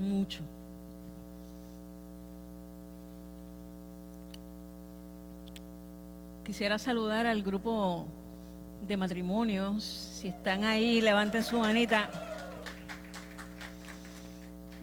mucho. 0.00 0.42
Quisiera 6.44 6.78
saludar 6.78 7.26
al 7.26 7.42
grupo 7.42 8.06
de 8.86 8.96
matrimonios. 8.96 9.84
Si 9.84 10.28
están 10.28 10.64
ahí, 10.64 11.00
levanten 11.00 11.44
su 11.44 11.58
manita. 11.58 12.10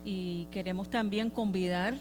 Y 0.05 0.45
queremos 0.45 0.89
también 0.89 1.29
convidar 1.29 1.95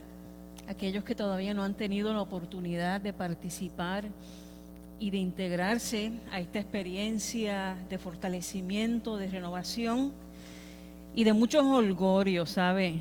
a 0.68 0.70
aquellos 0.70 1.02
que 1.02 1.14
todavía 1.14 1.52
no 1.54 1.64
han 1.64 1.74
tenido 1.74 2.12
la 2.12 2.20
oportunidad 2.20 3.00
de 3.00 3.12
participar 3.12 4.04
y 5.00 5.10
de 5.10 5.18
integrarse 5.18 6.12
a 6.30 6.38
esta 6.40 6.58
experiencia 6.58 7.76
de 7.90 7.98
fortalecimiento, 7.98 9.16
de 9.16 9.26
renovación 9.26 10.12
y 11.16 11.24
de 11.24 11.32
muchos 11.32 11.64
holgorios, 11.64 12.50
¿sabe? 12.50 13.00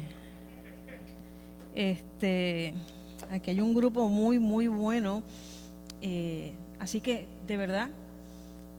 Este, 1.75 2.73
aquí 3.29 3.51
hay 3.51 3.59
un 3.59 3.75
grupo 3.75 4.07
muy, 4.07 4.39
muy 4.39 4.69
bueno. 4.69 5.21
Eh, 6.01 6.53
así 6.79 7.01
que, 7.01 7.27
de 7.45 7.57
verdad, 7.57 7.89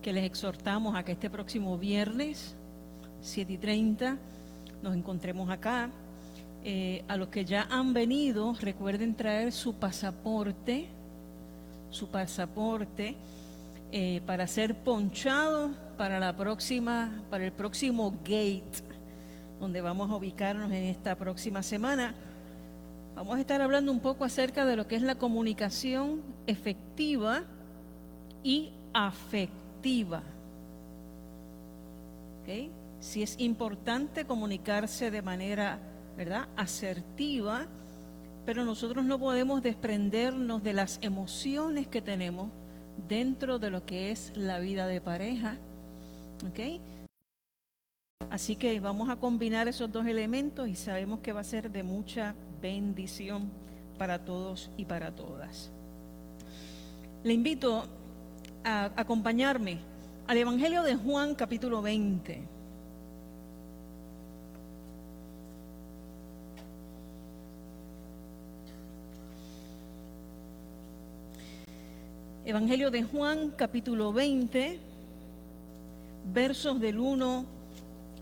que 0.00 0.14
les 0.14 0.24
exhortamos 0.24 0.96
a 0.96 1.04
que 1.04 1.12
este 1.12 1.28
próximo 1.28 1.76
viernes, 1.76 2.56
7 3.20 3.52
y 3.52 3.58
30, 3.58 4.16
nos 4.82 4.96
encontremos 4.96 5.50
acá. 5.50 5.90
Eh, 6.64 7.04
a 7.06 7.18
los 7.18 7.28
que 7.28 7.44
ya 7.44 7.68
han 7.70 7.92
venido, 7.92 8.54
recuerden 8.58 9.14
traer 9.14 9.52
su 9.52 9.74
pasaporte, 9.74 10.86
su 11.90 12.08
pasaporte, 12.08 13.16
eh, 13.92 14.22
para 14.26 14.46
ser 14.46 14.74
ponchado 14.76 15.72
para 15.98 16.18
la 16.18 16.34
próxima, 16.34 17.22
para 17.30 17.44
el 17.44 17.52
próximo 17.52 18.12
gate 18.24 18.85
donde 19.60 19.80
vamos 19.80 20.10
a 20.10 20.16
ubicarnos 20.16 20.70
en 20.70 20.84
esta 20.84 21.14
próxima 21.16 21.62
semana. 21.62 22.14
Vamos 23.14 23.36
a 23.36 23.40
estar 23.40 23.62
hablando 23.62 23.92
un 23.92 24.00
poco 24.00 24.24
acerca 24.24 24.66
de 24.66 24.76
lo 24.76 24.86
que 24.86 24.96
es 24.96 25.02
la 25.02 25.14
comunicación 25.14 26.22
efectiva 26.46 27.44
y 28.42 28.72
afectiva. 28.92 30.22
¿Okay? 32.42 32.70
Si 33.00 33.22
es 33.22 33.36
importante 33.38 34.26
comunicarse 34.26 35.10
de 35.10 35.22
manera, 35.22 35.78
¿verdad?, 36.16 36.48
asertiva, 36.56 37.66
pero 38.44 38.64
nosotros 38.64 39.04
no 39.04 39.18
podemos 39.18 39.62
desprendernos 39.62 40.62
de 40.62 40.72
las 40.74 40.98
emociones 41.02 41.88
que 41.88 42.02
tenemos 42.02 42.50
dentro 43.08 43.58
de 43.58 43.70
lo 43.70 43.84
que 43.84 44.10
es 44.10 44.32
la 44.36 44.58
vida 44.58 44.86
de 44.86 45.00
pareja. 45.00 45.56
¿Okay? 46.50 46.80
Así 48.36 48.56
que 48.56 48.80
vamos 48.80 49.08
a 49.08 49.16
combinar 49.16 49.68
esos 49.68 49.92
dos 49.92 50.06
elementos 50.06 50.68
y 50.68 50.74
sabemos 50.74 51.20
que 51.20 51.32
va 51.32 51.40
a 51.40 51.44
ser 51.44 51.70
de 51.70 51.82
mucha 51.82 52.34
bendición 52.60 53.50
para 53.98 54.24
todos 54.24 54.70
y 54.76 54.84
para 54.84 55.10
todas. 55.10 55.70
Le 57.22 57.32
invito 57.32 57.84
a 58.64 58.90
acompañarme 58.96 59.78
al 60.26 60.36
Evangelio 60.38 60.82
de 60.82 60.96
Juan 60.96 61.34
capítulo 61.34 61.82
20. 61.82 62.42
Evangelio 72.44 72.90
de 72.90 73.02
Juan 73.02 73.50
capítulo 73.56 74.12
20, 74.12 74.78
versos 76.32 76.80
del 76.80 76.98
1 76.98 77.55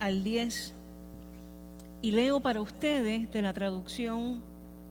al 0.00 0.24
10 0.24 0.74
y 2.02 2.10
leo 2.10 2.40
para 2.40 2.60
ustedes 2.60 3.30
de 3.32 3.42
la 3.42 3.52
traducción, 3.54 4.42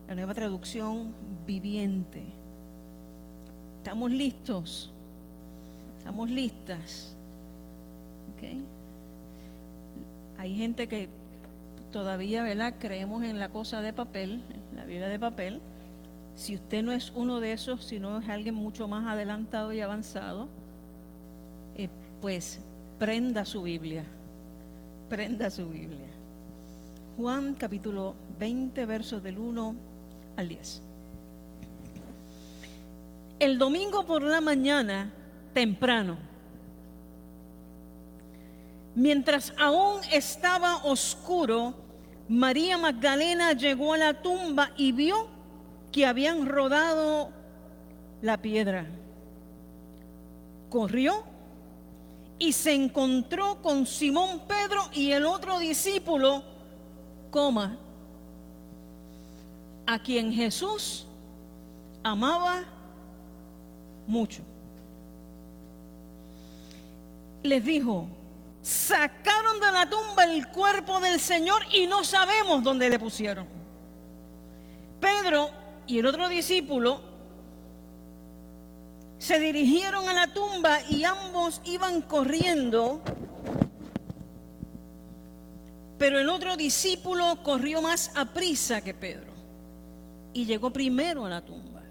la 0.08 0.16
nueva 0.16 0.34
traducción 0.34 1.14
viviente. 1.46 2.24
¿Estamos 3.78 4.12
listos? 4.12 4.92
¿Estamos 6.00 6.30
listas? 6.30 7.16
¿Okay? 8.36 8.64
Hay 10.40 10.56
gente 10.56 10.88
que 10.88 11.08
todavía, 11.92 12.42
¿verdad? 12.42 12.74
Creemos 12.80 13.24
en 13.24 13.40
la 13.40 13.50
cosa 13.50 13.82
de 13.82 13.94
papel, 13.94 14.42
la 14.76 14.86
Biblia 14.86 15.08
de 15.08 15.20
papel. 15.20 15.62
Si 16.36 16.56
usted 16.56 16.82
no 16.82 16.92
es 16.92 17.12
uno 17.16 17.40
de 17.40 17.54
esos, 17.54 17.86
sino 17.86 18.18
es 18.18 18.28
alguien 18.28 18.56
mucho 18.56 18.88
más 18.88 19.06
adelantado 19.06 19.72
y 19.72 19.82
avanzado, 19.82 20.48
eh, 21.78 21.90
pues 22.22 22.60
prenda 22.98 23.46
su 23.46 23.62
Biblia 23.62 24.04
prenda 25.14 25.52
su 25.52 25.70
Biblia. 25.70 26.08
Juan 27.18 27.54
capítulo 27.54 28.16
20, 28.40 28.84
versos 28.88 29.22
del 29.22 29.38
1 29.38 29.76
al 30.38 30.48
10. 30.48 30.82
El 33.38 33.60
domingo 33.60 34.08
por 34.08 34.24
la 34.24 34.42
mañana, 34.42 35.14
temprano, 35.54 36.18
mientras 38.96 39.54
aún 39.60 40.02
estaba 40.12 40.78
oscuro, 40.78 41.76
María 42.28 42.80
Magdalena 42.80 43.54
llegó 43.54 43.94
a 43.94 44.00
la 44.00 44.20
tumba 44.20 44.72
y 44.78 44.94
vio 44.94 45.28
que 45.92 46.08
habían 46.08 46.48
rodado 46.48 47.30
la 48.24 48.42
piedra. 48.42 48.88
Corrió 50.72 51.33
y 52.44 52.52
se 52.52 52.74
encontró 52.74 53.62
con 53.62 53.88
Simón 53.88 54.42
Pedro 54.46 54.90
y 54.92 55.14
el 55.14 55.26
otro 55.26 55.60
discípulo, 55.60 56.44
coma, 57.32 57.78
a 59.86 60.04
quien 60.04 60.34
Jesús 60.34 61.06
amaba 62.04 62.66
mucho. 64.08 64.42
Les 67.44 67.64
dijo, 67.64 68.10
sacaron 68.62 69.62
de 69.62 69.72
la 69.72 69.90
tumba 69.90 70.26
el 70.26 70.46
cuerpo 70.50 71.00
del 71.00 71.22
Señor 71.22 71.62
y 71.74 71.88
no 71.88 72.04
sabemos 72.04 72.62
dónde 72.62 72.90
le 72.90 73.00
pusieron. 73.00 73.48
Pedro 75.00 75.50
y 75.88 76.00
el 76.00 76.06
otro 76.08 76.28
discípulo 76.28 77.00
se 79.24 79.40
dirigieron 79.40 80.10
a 80.10 80.14
la 80.14 80.28
tumba 80.28 80.80
y 80.90 81.06
ambos 81.06 81.62
iban 81.64 82.02
corriendo, 82.02 83.02
pero 85.98 86.20
el 86.20 86.28
otro 86.28 86.58
discípulo 86.58 87.42
corrió 87.42 87.82
más 87.82 88.12
a 88.16 88.26
prisa 88.26 88.82
que 88.82 88.94
Pedro 88.94 89.32
y 90.34 90.46
llegó 90.46 90.74
primero 90.74 91.26
a 91.26 91.30
la 91.30 91.42
tumba. 91.42 91.82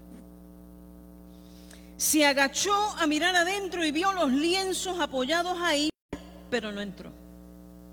Se 1.97 2.23
agachó 2.23 2.75
a 2.99 3.07
mirar 3.07 3.35
adentro 3.35 3.83
y 3.83 3.91
vio 3.91 4.13
los 4.13 4.31
lienzos 4.31 4.99
apoyados 4.99 5.57
ahí, 5.59 5.89
pero 6.51 6.71
no 6.71 6.81
entró. 6.81 7.11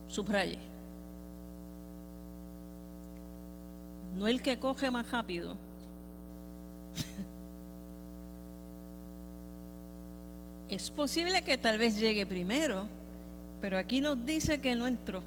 Subraye. 0.07 0.59
No 4.17 4.29
el 4.29 4.43
que 4.43 4.59
coge 4.59 4.91
más 4.91 5.11
rápido. 5.11 5.70
Es 10.71 10.89
posible 10.89 11.43
que 11.43 11.59
tal 11.59 11.79
vez 11.79 11.99
llegue 11.99 12.25
primero, 12.27 12.87
pero 13.61 13.77
aquí 13.77 14.01
nos 14.01 14.25
dice 14.25 14.61
que 14.61 14.77
no 14.77 14.87
entró. 14.87 15.21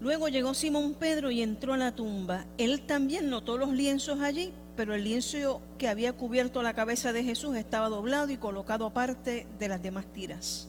Luego 0.00 0.26
llegó 0.26 0.52
Simón 0.52 0.94
Pedro 0.94 1.30
y 1.30 1.42
entró 1.42 1.74
a 1.74 1.76
la 1.76 1.92
tumba. 1.92 2.44
Él 2.58 2.80
también 2.82 3.30
notó 3.30 3.56
los 3.56 3.70
lienzos 3.70 4.18
allí, 4.18 4.52
pero 4.74 4.94
el 4.94 5.04
lienzo 5.04 5.62
que 5.78 5.86
había 5.86 6.12
cubierto 6.12 6.60
la 6.60 6.74
cabeza 6.74 7.12
de 7.12 7.22
Jesús 7.22 7.54
estaba 7.54 7.88
doblado 7.88 8.32
y 8.32 8.38
colocado 8.38 8.84
aparte 8.84 9.46
de 9.60 9.68
las 9.68 9.80
demás 9.80 10.06
tiras. 10.12 10.66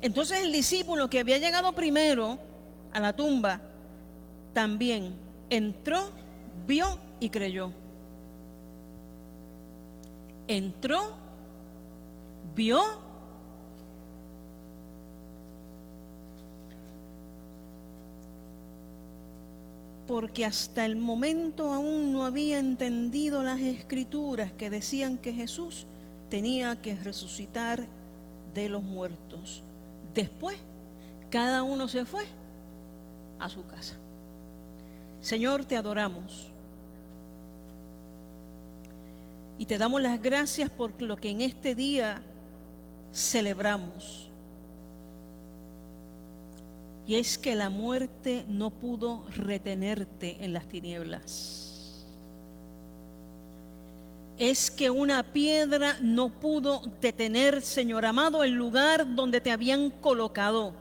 Entonces 0.00 0.42
el 0.42 0.50
discípulo 0.50 1.08
que 1.08 1.20
había 1.20 1.38
llegado 1.38 1.72
primero 1.72 2.40
a 2.92 2.98
la 2.98 3.12
tumba 3.12 3.60
también 4.52 5.14
entró, 5.50 6.10
vio 6.66 6.98
y 7.20 7.30
creyó 7.30 7.70
entró, 10.48 11.00
vio, 12.54 12.82
porque 20.06 20.44
hasta 20.44 20.84
el 20.84 20.96
momento 20.96 21.72
aún 21.72 22.12
no 22.12 22.26
había 22.26 22.58
entendido 22.58 23.42
las 23.42 23.60
escrituras 23.60 24.52
que 24.52 24.68
decían 24.68 25.16
que 25.16 25.32
Jesús 25.32 25.86
tenía 26.28 26.80
que 26.82 26.96
resucitar 26.96 27.86
de 28.54 28.68
los 28.68 28.82
muertos. 28.82 29.62
Después, 30.14 30.56
cada 31.30 31.62
uno 31.62 31.88
se 31.88 32.04
fue 32.04 32.24
a 33.38 33.48
su 33.48 33.66
casa. 33.66 33.96
Señor, 35.22 35.64
te 35.64 35.76
adoramos. 35.76 36.51
Y 39.58 39.66
te 39.66 39.78
damos 39.78 40.00
las 40.00 40.20
gracias 40.20 40.70
por 40.70 41.00
lo 41.00 41.16
que 41.16 41.30
en 41.30 41.40
este 41.40 41.74
día 41.74 42.22
celebramos. 43.12 44.30
Y 47.06 47.16
es 47.16 47.36
que 47.36 47.54
la 47.54 47.68
muerte 47.68 48.44
no 48.48 48.70
pudo 48.70 49.24
retenerte 49.36 50.36
en 50.40 50.52
las 50.52 50.66
tinieblas. 50.68 52.06
Es 54.38 54.70
que 54.70 54.88
una 54.88 55.22
piedra 55.22 55.96
no 56.00 56.30
pudo 56.30 56.82
detener, 57.00 57.60
Señor 57.62 58.06
amado, 58.06 58.44
el 58.44 58.52
lugar 58.52 59.14
donde 59.14 59.40
te 59.40 59.50
habían 59.50 59.90
colocado. 59.90 60.74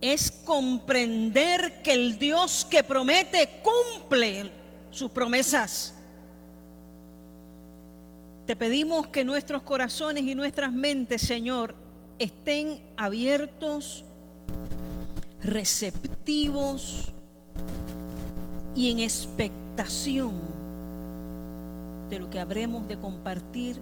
Es 0.00 0.30
comprender 0.30 1.82
que 1.82 1.92
el 1.92 2.18
Dios 2.18 2.66
que 2.68 2.82
promete 2.82 3.60
cumple 3.62 4.50
sus 4.92 5.10
promesas. 5.10 5.94
Te 8.46 8.54
pedimos 8.54 9.08
que 9.08 9.24
nuestros 9.24 9.62
corazones 9.62 10.22
y 10.24 10.34
nuestras 10.34 10.72
mentes, 10.72 11.22
Señor, 11.22 11.74
estén 12.18 12.80
abiertos, 12.96 14.04
receptivos 15.42 17.12
y 18.76 18.90
en 18.90 19.00
expectación 19.00 20.32
de 22.10 22.18
lo 22.18 22.30
que 22.30 22.38
habremos 22.38 22.86
de 22.86 22.98
compartir 22.98 23.80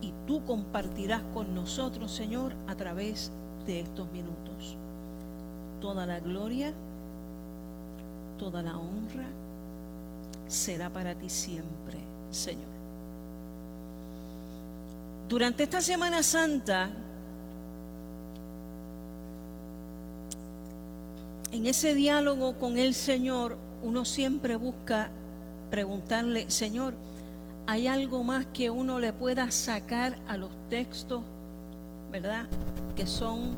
y 0.00 0.14
tú 0.26 0.42
compartirás 0.44 1.22
con 1.34 1.54
nosotros, 1.54 2.10
Señor, 2.10 2.54
a 2.66 2.74
través 2.74 3.30
de 3.66 3.80
estos 3.80 4.10
minutos. 4.10 4.78
Toda 5.80 6.06
la 6.06 6.20
gloria, 6.20 6.72
toda 8.38 8.62
la 8.62 8.78
honra 8.78 9.26
será 10.50 10.90
para 10.90 11.14
ti 11.14 11.30
siempre, 11.30 11.98
Señor. 12.30 12.68
Durante 15.28 15.62
esta 15.62 15.80
Semana 15.80 16.24
Santa, 16.24 16.90
en 21.52 21.66
ese 21.66 21.94
diálogo 21.94 22.58
con 22.58 22.78
el 22.78 22.94
Señor, 22.94 23.56
uno 23.84 24.04
siempre 24.04 24.56
busca 24.56 25.10
preguntarle, 25.70 26.50
Señor, 26.50 26.94
¿hay 27.68 27.86
algo 27.86 28.24
más 28.24 28.46
que 28.46 28.70
uno 28.70 28.98
le 28.98 29.12
pueda 29.12 29.52
sacar 29.52 30.18
a 30.26 30.36
los 30.36 30.50
textos, 30.68 31.22
verdad? 32.10 32.46
Que 32.96 33.06
son 33.06 33.56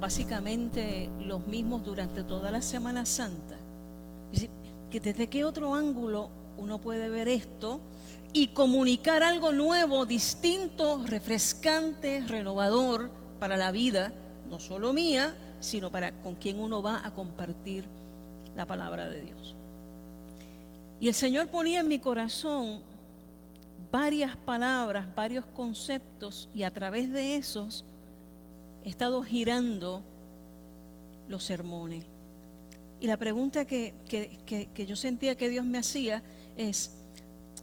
básicamente 0.00 1.10
los 1.20 1.46
mismos 1.46 1.84
durante 1.84 2.22
toda 2.22 2.50
la 2.50 2.62
Semana 2.62 3.04
Santa. 3.04 3.59
Que 4.90 5.00
desde 5.00 5.28
qué 5.28 5.44
otro 5.44 5.74
ángulo 5.74 6.30
uno 6.58 6.80
puede 6.80 7.08
ver 7.08 7.28
esto 7.28 7.80
y 8.32 8.48
comunicar 8.48 9.22
algo 9.22 9.52
nuevo, 9.52 10.06
distinto, 10.06 11.02
refrescante, 11.06 12.24
renovador 12.26 13.10
para 13.38 13.56
la 13.56 13.72
vida, 13.72 14.12
no 14.48 14.60
solo 14.60 14.92
mía, 14.92 15.34
sino 15.60 15.90
para 15.90 16.12
con 16.22 16.34
quien 16.34 16.58
uno 16.58 16.82
va 16.82 17.04
a 17.04 17.12
compartir 17.12 17.84
la 18.56 18.66
palabra 18.66 19.08
de 19.08 19.22
Dios. 19.22 19.54
Y 21.00 21.08
el 21.08 21.14
Señor 21.14 21.48
ponía 21.48 21.80
en 21.80 21.88
mi 21.88 21.98
corazón 21.98 22.82
varias 23.90 24.36
palabras, 24.36 25.06
varios 25.14 25.44
conceptos, 25.46 26.48
y 26.54 26.62
a 26.62 26.70
través 26.70 27.10
de 27.10 27.36
esos 27.36 27.84
he 28.84 28.88
estado 28.88 29.22
girando 29.22 30.02
los 31.28 31.44
sermones. 31.44 32.04
Y 33.00 33.06
la 33.06 33.16
pregunta 33.16 33.64
que, 33.64 33.94
yo 34.76 34.96
sentía 34.96 35.36
que 35.36 35.48
Dios 35.48 35.64
me 35.64 35.78
hacía 35.78 36.22
es, 36.56 36.92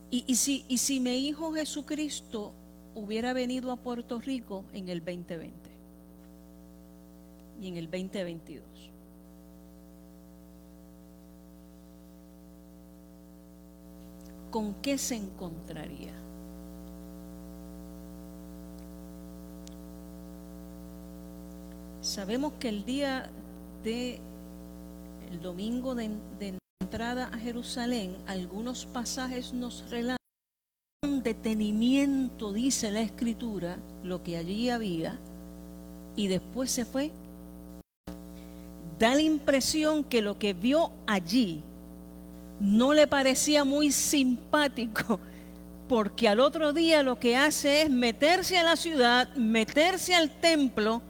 ¿y, 0.09 0.35
si, 0.35 0.65
¿y 0.67 0.79
si 0.79 0.99
mi 0.99 1.27
hijo 1.27 1.53
Jesucristo 1.53 2.53
hubiera 2.95 3.33
venido 3.33 3.71
a 3.71 3.77
Puerto 3.77 4.19
Rico 4.19 4.65
en 4.73 4.89
el 4.89 4.99
2020? 4.99 5.67
y 7.61 7.67
en 7.67 7.77
el 7.77 7.85
2022. 7.85 8.63
¿Con 14.51 14.75
qué 14.75 14.97
se 14.97 15.15
encontraría? 15.15 16.13
Sabemos 22.01 22.53
que 22.53 22.69
el 22.69 22.85
día 22.85 23.29
de 23.83 24.21
el 25.31 25.41
domingo 25.41 25.95
de, 25.95 26.09
de 26.39 26.57
entrada 26.81 27.29
a 27.33 27.37
Jerusalén, 27.37 28.15
algunos 28.27 28.85
pasajes 28.85 29.53
nos 29.53 29.89
relatan 29.89 30.17
detenimiento, 31.23 32.53
dice 32.53 32.91
la 32.91 33.01
escritura, 33.01 33.77
lo 34.03 34.23
que 34.23 34.37
allí 34.37 34.69
había, 34.69 35.17
y 36.15 36.27
después 36.27 36.71
se 36.71 36.85
fue. 36.85 37.11
Da 38.97 39.13
la 39.13 39.21
impresión 39.21 40.03
que 40.03 40.21
lo 40.21 40.39
que 40.39 40.53
vio 40.53 40.91
allí 41.05 41.61
no 42.59 42.93
le 42.93 43.07
parecía 43.07 43.63
muy 43.63 43.91
simpático, 43.91 45.19
porque 45.87 46.27
al 46.27 46.39
otro 46.39 46.73
día 46.73 47.03
lo 47.03 47.19
que 47.19 47.37
hace 47.37 47.83
es 47.83 47.89
meterse 47.89 48.57
a 48.57 48.63
la 48.63 48.75
ciudad, 48.75 49.33
meterse 49.35 50.15
al 50.15 50.31
templo 50.31 51.01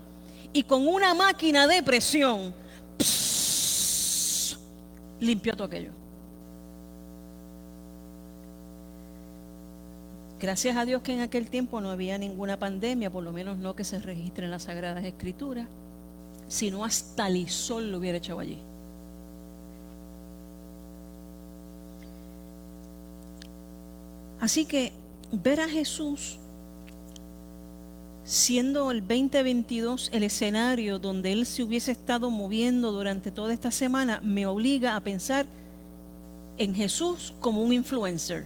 y 0.53 0.63
con 0.63 0.87
una 0.87 1.13
máquina 1.13 1.67
de 1.67 1.81
presión 1.83 2.53
limpió 5.19 5.53
todo 5.55 5.67
aquello. 5.67 5.91
Gracias 10.39 10.77
a 10.77 10.85
Dios 10.85 11.01
que 11.01 11.13
en 11.13 11.21
aquel 11.21 11.49
tiempo 11.49 11.81
no 11.81 11.89
había 11.89 12.17
ninguna 12.17 12.57
pandemia, 12.57 13.09
por 13.09 13.23
lo 13.23 13.31
menos 13.31 13.57
no 13.57 13.75
que 13.75 13.83
se 13.83 13.99
registre 13.99 14.45
en 14.45 14.51
las 14.51 14.63
Sagradas 14.63 15.03
Escrituras 15.03 15.67
si 16.47 16.71
no 16.71 16.85
hasta 16.85 17.29
Lisol 17.29 17.91
lo 17.91 17.97
hubiera 17.97 18.19
echado 18.19 18.39
allí. 18.39 18.59
Así 24.39 24.65
que 24.65 24.93
ver 25.31 25.59
a 25.59 25.67
Jesús 25.67 26.39
siendo 28.27 28.91
el 28.91 28.99
2022 29.07 30.09
el 30.11 30.23
escenario 30.23 30.99
donde 30.99 31.31
Él 31.31 31.45
se 31.45 31.63
hubiese 31.63 31.93
estado 31.93 32.29
moviendo 32.29 32.91
durante 32.91 33.31
toda 33.31 33.53
esta 33.53 33.71
semana, 33.71 34.19
me 34.21 34.45
obliga 34.45 34.97
a 34.97 34.99
pensar 34.99 35.45
en 36.57 36.75
Jesús 36.75 37.33
como 37.39 37.63
un 37.63 37.71
influencer. 37.71 38.45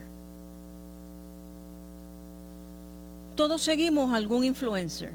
Todos 3.35 3.63
seguimos 3.63 4.13
algún 4.13 4.43
influencer. 4.43 5.13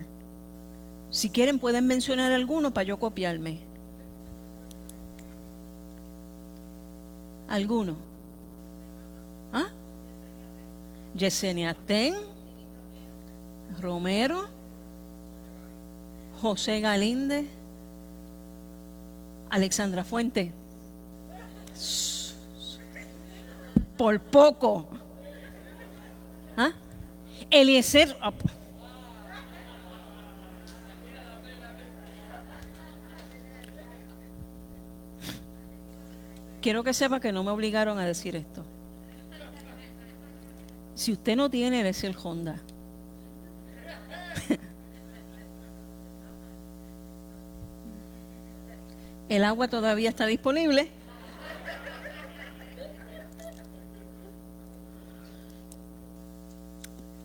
Si 1.11 1.31
quieren 1.31 1.61
pueden 1.61 1.87
mencionar 1.87 2.33
alguno 2.33 2.75
para 2.75 2.89
yo 2.89 2.99
copiarme. 2.99 3.61
¿Alguno? 7.47 7.95
¿Ah? 9.53 9.69
Yesenia 11.15 11.73
Ten, 11.87 12.15
Romero, 13.81 14.56
José 16.41 16.81
Galinde, 16.81 17.47
Alexandra 19.51 20.05
Fuente. 20.05 20.53
Por 23.97 24.21
poco. 24.21 24.89
¿Ah? 26.57 26.73
Eliezer. 27.51 28.17
Quiero 36.61 36.83
que 36.83 36.93
sepa 36.93 37.21
que 37.21 37.33
no 37.33 37.45
me 37.45 37.53
obligaron 37.53 37.99
a 37.99 38.05
decir 38.05 38.35
esto. 38.35 38.65
Si 40.97 41.13
usted 41.13 41.37
no 41.37 41.49
tiene, 41.49 41.89
el 41.89 42.17
Honda. 42.21 42.61
El 49.29 49.45
agua 49.45 49.69
todavía 49.69 50.09
está 50.09 50.27
disponible. 50.27 50.91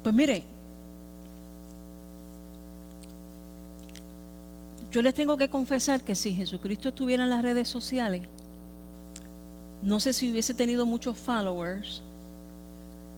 Pues 0.04 0.16
mire, 0.16 0.44
Yo 4.92 5.02
les 5.02 5.14
tengo 5.14 5.38
que 5.38 5.50
confesar 5.50 6.02
que 6.02 6.16
si 6.16 6.34
Jesucristo 6.34 6.90
estuviera 6.90 7.24
en 7.24 7.30
las 7.30 7.42
redes 7.42 7.70
sociales, 7.70 8.24
no 9.82 10.02
sé 10.02 10.12
si 10.12 10.30
hubiese 10.30 10.54
tenido 10.54 10.86
muchos 10.86 11.18
followers, 11.18 12.02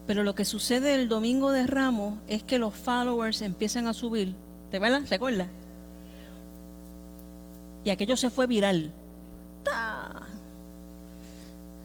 pero 0.06 0.24
lo 0.24 0.36
que 0.36 0.46
sucede 0.46 0.94
el 0.94 1.10
domingo 1.10 1.52
de 1.52 1.66
Ramos 1.66 2.20
es 2.28 2.44
que 2.44 2.60
los 2.60 2.75
followers 2.75 3.42
empiezan 3.42 3.88
a 3.88 3.94
subir. 3.94 4.36
¿Te 4.70 4.78
acuerdas? 4.78 5.10
¿Se 5.10 5.16
acuerda? 5.16 5.48
Y 7.84 7.90
aquello 7.90 8.16
se 8.18 8.30
fue 8.30 8.48
viral. 8.48 8.92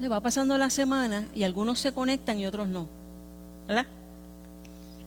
Le 0.01 0.09
va 0.09 0.21
pasando 0.21 0.57
la 0.57 0.71
semana 0.71 1.27
y 1.35 1.43
algunos 1.43 1.81
se 1.81 1.93
conectan 1.93 2.39
y 2.39 2.47
otros 2.47 2.69
no. 2.69 2.87
¿Verdad? 3.67 3.87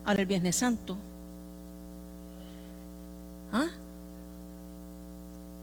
Ahora 0.05 0.21
el 0.21 0.27
Viernes 0.27 0.55
Santo. 0.55 0.97
¿Ah? 3.53 3.67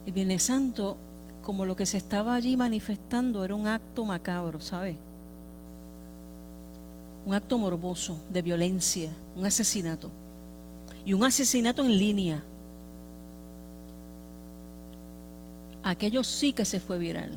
El 0.07 0.13
Viernes 0.13 0.43
Santo, 0.43 0.97
como 1.43 1.67
lo 1.67 1.77
que 1.77 1.85
se 1.85 1.99
estaba 1.99 2.35
allí 2.35 2.57
manifestando, 2.57 3.45
era 3.45 3.55
un 3.55 3.67
acto 3.67 4.05
macabro, 4.05 4.61
¿sabes? 4.61 4.97
Un 7.27 7.35
acto 7.35 7.59
morboso 7.59 8.19
de 8.31 8.41
violencia, 8.41 9.11
un 9.37 9.45
asesinato. 9.45 10.11
Y 11.05 11.13
un 11.13 11.25
asesinato 11.25 11.85
en 11.85 11.99
línea. 11.99 12.43
Aquello 15.89 16.23
sí 16.23 16.53
que 16.53 16.67
se 16.67 16.81
fue 16.81 16.99
viral. 16.99 17.31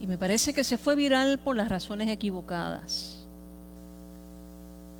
Y 0.00 0.06
me 0.06 0.16
parece 0.16 0.54
que 0.54 0.64
se 0.64 0.78
fue 0.78 0.96
viral 0.96 1.38
por 1.38 1.54
las 1.56 1.68
razones 1.68 2.08
equivocadas. 2.08 3.26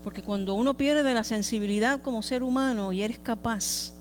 Porque 0.02 0.20
cuando 0.20 0.52
uno 0.52 0.74
pierde 0.74 1.14
la 1.14 1.24
sensibilidad 1.24 2.02
como 2.02 2.20
ser 2.20 2.42
humano 2.42 2.92
y 2.92 3.00
eres 3.00 3.18
capaz 3.18 3.94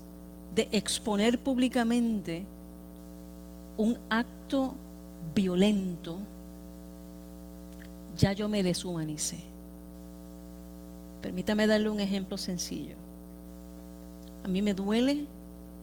de 0.54 0.68
exponer 0.72 1.38
públicamente 1.38 2.44
un 3.78 3.96
acto 4.10 4.74
violento, 5.34 6.18
ya 8.14 8.34
yo 8.34 8.46
me 8.50 8.62
deshumanicé. 8.62 9.38
Permítame 11.22 11.66
darle 11.66 11.88
un 11.88 12.00
ejemplo 12.00 12.36
sencillo. 12.36 13.03
A 14.44 14.48
mí 14.48 14.60
me 14.60 14.74
duele 14.74 15.26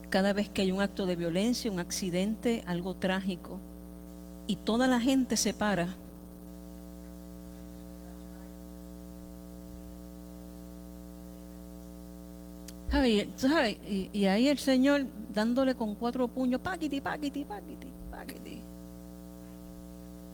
cada 0.09 0.33
vez 0.33 0.49
que 0.49 0.61
hay 0.61 0.71
un 0.71 0.81
acto 0.81 1.05
de 1.05 1.15
violencia, 1.15 1.71
un 1.71 1.79
accidente, 1.79 2.63
algo 2.67 2.93
trágico, 2.95 3.59
y 4.45 4.55
toda 4.55 4.87
la 4.87 4.99
gente 4.99 5.35
se 5.35 5.53
para. 5.53 5.87
Y, 12.93 14.25
ahí 14.25 14.47
el 14.47 14.59
Señor 14.59 15.05
dándole 15.33 15.75
con 15.75 15.95
cuatro 15.95 16.27
puños, 16.27 16.61
paquiti, 16.61 17.01
paquiti, 17.01 17.45
paquiti, 17.45 17.87
paquiti, 18.11 18.61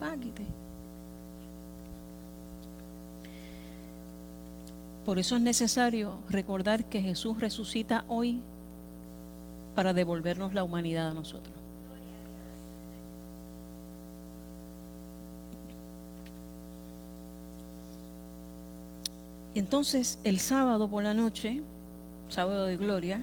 paquiti. 0.00 0.46
Por 5.08 5.18
eso 5.18 5.36
es 5.36 5.40
necesario 5.40 6.18
recordar 6.28 6.84
que 6.84 7.00
Jesús 7.00 7.40
resucita 7.40 8.04
hoy 8.08 8.42
para 9.74 9.94
devolvernos 9.94 10.52
la 10.52 10.62
humanidad 10.62 11.08
a 11.08 11.14
nosotros. 11.14 11.54
Entonces, 19.54 20.18
el 20.24 20.40
sábado 20.40 20.90
por 20.90 21.02
la 21.02 21.14
noche, 21.14 21.62
sábado 22.28 22.66
de 22.66 22.76
gloria, 22.76 23.22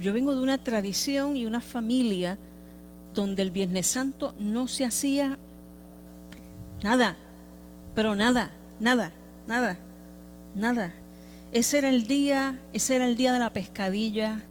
yo 0.00 0.14
vengo 0.14 0.34
de 0.34 0.40
una 0.40 0.56
tradición 0.56 1.36
y 1.36 1.44
una 1.44 1.60
familia 1.60 2.38
donde 3.12 3.42
el 3.42 3.50
Viernes 3.50 3.86
Santo 3.86 4.34
no 4.38 4.66
se 4.66 4.86
hacía 4.86 5.36
nada, 6.82 7.18
pero 7.94 8.14
nada, 8.14 8.50
nada, 8.80 9.12
nada 9.46 9.78
nada. 10.56 10.92
Ese 11.52 11.78
era 11.78 11.90
el 11.90 12.06
día, 12.06 12.58
ese 12.72 12.96
era 12.96 13.06
el 13.06 13.16
día 13.16 13.32
de 13.32 13.38
la 13.38 13.52
pescadilla, 13.52 14.42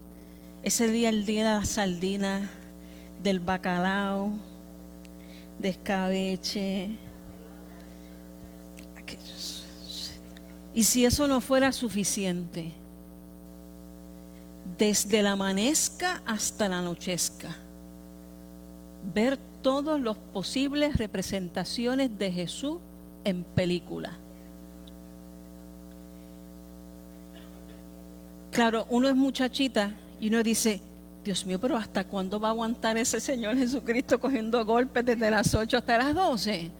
ese 0.63 0.87
día 0.89 1.09
el 1.09 1.25
día 1.25 1.45
de 1.45 1.59
la 1.59 1.65
sardina, 1.65 2.49
del 3.21 3.39
bacalao, 3.39 4.31
de 5.59 5.69
escabeche. 5.69 6.89
Y 10.73 10.83
si 10.83 11.05
eso 11.05 11.27
no 11.27 11.39
fuera 11.39 11.71
suficiente, 11.71 12.73
desde 14.77 15.23
la 15.23 15.31
amanezca 15.31 16.21
hasta 16.25 16.67
la 16.67 16.79
anochezca, 16.79 17.55
ver 19.13 19.37
todas 19.61 20.01
las 20.01 20.17
posibles 20.17 20.97
representaciones 20.97 22.17
de 22.17 22.31
Jesús 22.31 22.79
en 23.23 23.43
película. 23.43 24.17
Claro, 28.55 28.87
uno 28.89 29.09
es 29.09 29.15
muchachita 29.17 29.91
y 30.17 30.29
uno 30.29 30.41
dice, 30.41 30.79
Dios 31.25 31.45
mío, 31.45 31.59
pero 31.59 31.75
¿hasta 31.75 32.05
cuándo 32.05 32.39
va 32.39 32.47
a 32.47 32.51
aguantar 32.51 32.97
ese 32.97 33.19
Señor 33.19 33.57
Jesucristo 33.57 34.17
cogiendo 34.17 34.63
golpes 34.63 35.03
desde 35.05 35.29
las 35.29 35.53
8 35.53 35.77
hasta 35.77 35.97
las 35.97 36.15
12? 36.15 36.71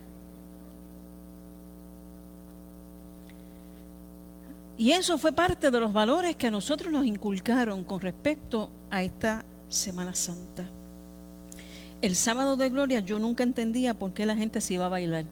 Y 4.78 4.92
eso 4.94 5.18
fue 5.18 5.34
parte 5.34 5.70
de 5.70 5.78
los 5.78 5.92
valores 5.92 6.38
que 6.38 6.48
a 6.48 6.52
nosotros 6.52 6.94
nos 6.94 7.06
inculcaron 7.06 7.84
con 7.84 8.00
respecto 8.00 8.70
a 8.90 9.04
esta 9.04 9.44
Semana 9.68 10.16
Santa. 10.16 10.64
El 12.02 12.16
sábado 12.16 12.56
de 12.56 12.70
gloria 12.70 13.02
yo 13.02 13.20
nunca 13.20 13.44
entendía 13.44 13.94
por 13.94 14.14
qué 14.14 14.26
la 14.26 14.38
gente 14.38 14.62
se 14.62 14.76
iba 14.76 14.86
a 14.86 14.90
bailar. 14.90 15.26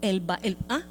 El, 0.00 0.22
el, 0.42 0.56
¿ah? 0.70 0.82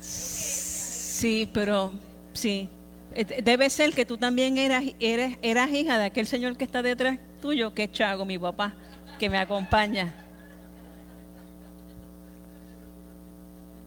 Sí, 0.00 1.48
pero 1.52 1.92
sí. 2.32 2.68
Eh, 3.14 3.42
debe 3.42 3.70
ser 3.70 3.92
que 3.92 4.04
tú 4.04 4.18
también 4.18 4.58
eras, 4.58 4.82
eres, 4.98 5.38
eras 5.40 5.70
hija 5.70 5.96
de 5.98 6.06
aquel 6.06 6.26
señor 6.26 6.56
que 6.56 6.64
está 6.64 6.82
detrás 6.82 7.18
tuyo, 7.40 7.72
que 7.72 7.84
es 7.84 7.92
Chago, 7.92 8.24
mi 8.24 8.38
papá, 8.38 8.74
que 9.18 9.30
me 9.30 9.38
acompaña. 9.38 10.12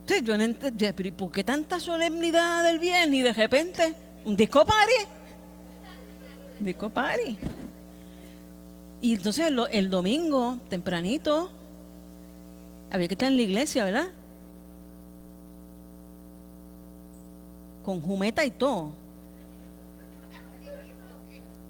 Sí, 0.05 0.21
yo 0.23 0.37
no 0.37 0.43
entendí, 0.43 1.11
¿por 1.11 1.31
qué 1.31 1.43
tanta 1.43 1.79
solemnidad 1.79 2.63
del 2.63 2.79
bien 2.79 3.13
y 3.13 3.21
de 3.21 3.33
repente 3.33 3.95
un 4.23 4.35
disco 4.35 4.65
party? 4.65 4.93
disco 6.59 6.89
party. 6.89 7.37
Y 9.05 9.13
entonces 9.13 9.53
el, 9.71 9.89
domingo, 9.91 10.57
tempranito, 10.67 11.51
había 12.89 13.07
que 13.07 13.13
estar 13.13 13.29
en 13.29 13.35
la 13.35 13.43
iglesia, 13.43 13.85
¿verdad? 13.85 14.07
Con 17.83 18.01
jumeta 18.01 18.43
y 18.43 18.49
todo. 18.49 18.93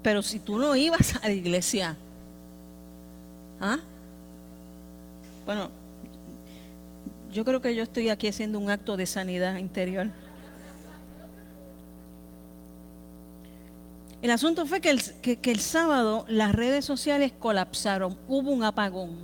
Pero 0.02 0.22
si 0.22 0.38
tú 0.38 0.56
no 0.56 0.74
ibas 0.76 1.16
a 1.22 1.28
la 1.28 1.34
iglesia, 1.34 1.94
¿ah? 3.60 3.80
Bueno, 5.44 5.68
yo 7.34 7.44
creo 7.44 7.60
que 7.60 7.74
yo 7.74 7.82
estoy 7.82 8.08
aquí 8.08 8.28
haciendo 8.28 8.58
un 8.58 8.70
acto 8.70 8.96
de 8.96 9.04
sanidad 9.04 9.58
interior. 9.58 10.06
El 14.22 14.30
asunto 14.30 14.66
fue 14.66 14.80
que 14.80 14.90
el, 14.90 15.60
sábado 15.60 16.24
las 16.28 16.54
redes 16.54 16.84
sociales 16.84 17.32
colapsaron, 17.38 18.16
hubo 18.28 18.50
un 18.50 18.64
apagón. 18.64 19.16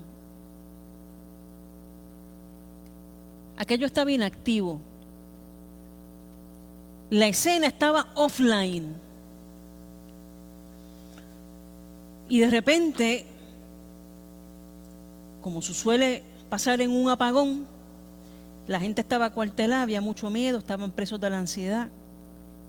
Aquello 3.56 3.86
estaba 3.86 4.12
inactivo. 4.12 4.80
La 7.10 7.26
escena 7.26 7.66
estaba 7.66 8.08
offline. 8.14 8.94
Y 12.28 12.40
de 12.40 12.50
repente, 12.50 13.26
como 15.42 15.60
suele 15.62 16.22
pasar 16.48 16.80
en 16.80 16.90
un 16.90 17.10
apagón, 17.10 17.66
la 18.66 18.78
gente 18.80 19.00
estaba 19.00 19.30
cuartelada, 19.30 19.82
había 19.82 20.00
mucho 20.00 20.30
miedo, 20.30 20.58
estaban 20.58 20.90
presos 20.92 21.20
de 21.20 21.30
la 21.30 21.38
ansiedad. 21.38 21.88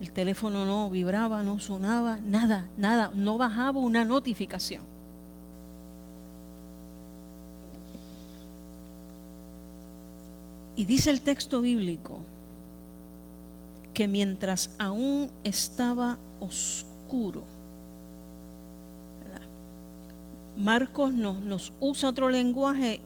El 0.03 0.11
teléfono 0.11 0.65
no 0.65 0.89
vibraba, 0.89 1.43
no 1.43 1.59
sonaba, 1.59 2.19
nada, 2.25 2.67
nada, 2.75 3.09
no 3.15 3.37
bajaba 3.37 3.79
una 3.79 4.03
notificación. 4.03 4.81
Y 10.75 10.83
dice 10.83 11.09
el 11.09 11.21
texto 11.21 11.61
bíblico 11.61 12.19
que 13.93 14.09
mientras 14.09 14.71
aún 14.77 15.31
estaba 15.45 16.17
oscuro, 16.41 17.45
Marcos 20.57 21.13
nos, 21.13 21.39
nos 21.39 21.71
usa 21.79 22.09
otro 22.09 22.27
lenguaje 22.27 22.99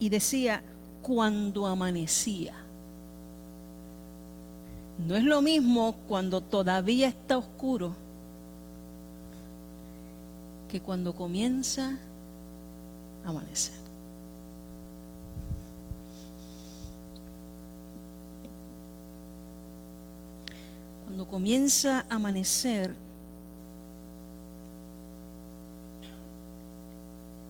y 0.00 0.08
decía, 0.08 0.64
cuando 1.00 1.64
amanecía. 1.68 2.61
No 4.98 5.16
es 5.16 5.24
lo 5.24 5.42
mismo 5.42 5.94
cuando 6.08 6.40
todavía 6.40 7.08
está 7.08 7.38
oscuro 7.38 7.94
que 10.68 10.80
cuando 10.80 11.14
comienza 11.14 11.98
a 13.24 13.28
amanecer. 13.28 13.74
Cuando 21.04 21.26
comienza 21.26 22.06
a 22.08 22.14
amanecer, 22.14 22.94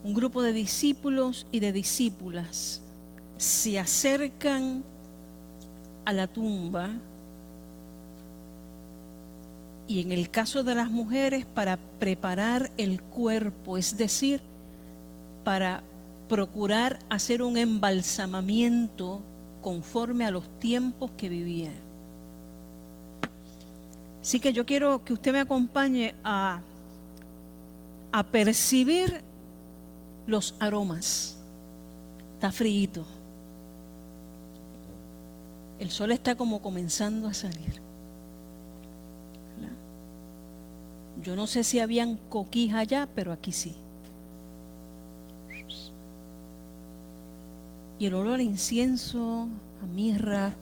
un 0.04 0.14
grupo 0.14 0.42
de 0.42 0.52
discípulos 0.52 1.46
y 1.52 1.60
de 1.60 1.72
discípulas 1.72 2.80
se 3.36 3.78
acercan 3.78 4.82
a 6.04 6.12
la 6.12 6.26
tumba 6.26 6.90
y 9.92 10.00
en 10.00 10.10
el 10.10 10.30
caso 10.30 10.64
de 10.64 10.74
las 10.74 10.90
mujeres 10.90 11.44
para 11.44 11.76
preparar 11.76 12.70
el 12.78 13.02
cuerpo, 13.02 13.76
es 13.76 13.98
decir, 13.98 14.40
para 15.44 15.82
procurar 16.30 16.98
hacer 17.10 17.42
un 17.42 17.58
embalsamamiento 17.58 19.20
conforme 19.60 20.24
a 20.24 20.30
los 20.30 20.48
tiempos 20.60 21.10
que 21.18 21.28
vivían. 21.28 21.74
Así 24.22 24.40
que 24.40 24.54
yo 24.54 24.64
quiero 24.64 25.04
que 25.04 25.12
usted 25.12 25.30
me 25.30 25.40
acompañe 25.40 26.14
a, 26.24 26.62
a 28.12 28.22
percibir 28.22 29.20
los 30.26 30.54
aromas. 30.58 31.36
Está 32.36 32.50
frío. 32.50 33.04
El 35.78 35.90
sol 35.90 36.12
está 36.12 36.34
como 36.34 36.62
comenzando 36.62 37.28
a 37.28 37.34
salir. 37.34 37.91
Yo 41.22 41.36
no 41.36 41.46
sé 41.46 41.62
si 41.62 41.78
habían 41.78 42.16
coquijas 42.28 42.80
allá, 42.80 43.08
pero 43.14 43.32
aquí 43.32 43.52
sí. 43.52 43.74
Y 47.98 48.06
el 48.06 48.14
olor 48.14 48.40
a 48.40 48.42
incienso, 48.42 49.46
a 49.80 49.86
mirra, 49.86 50.52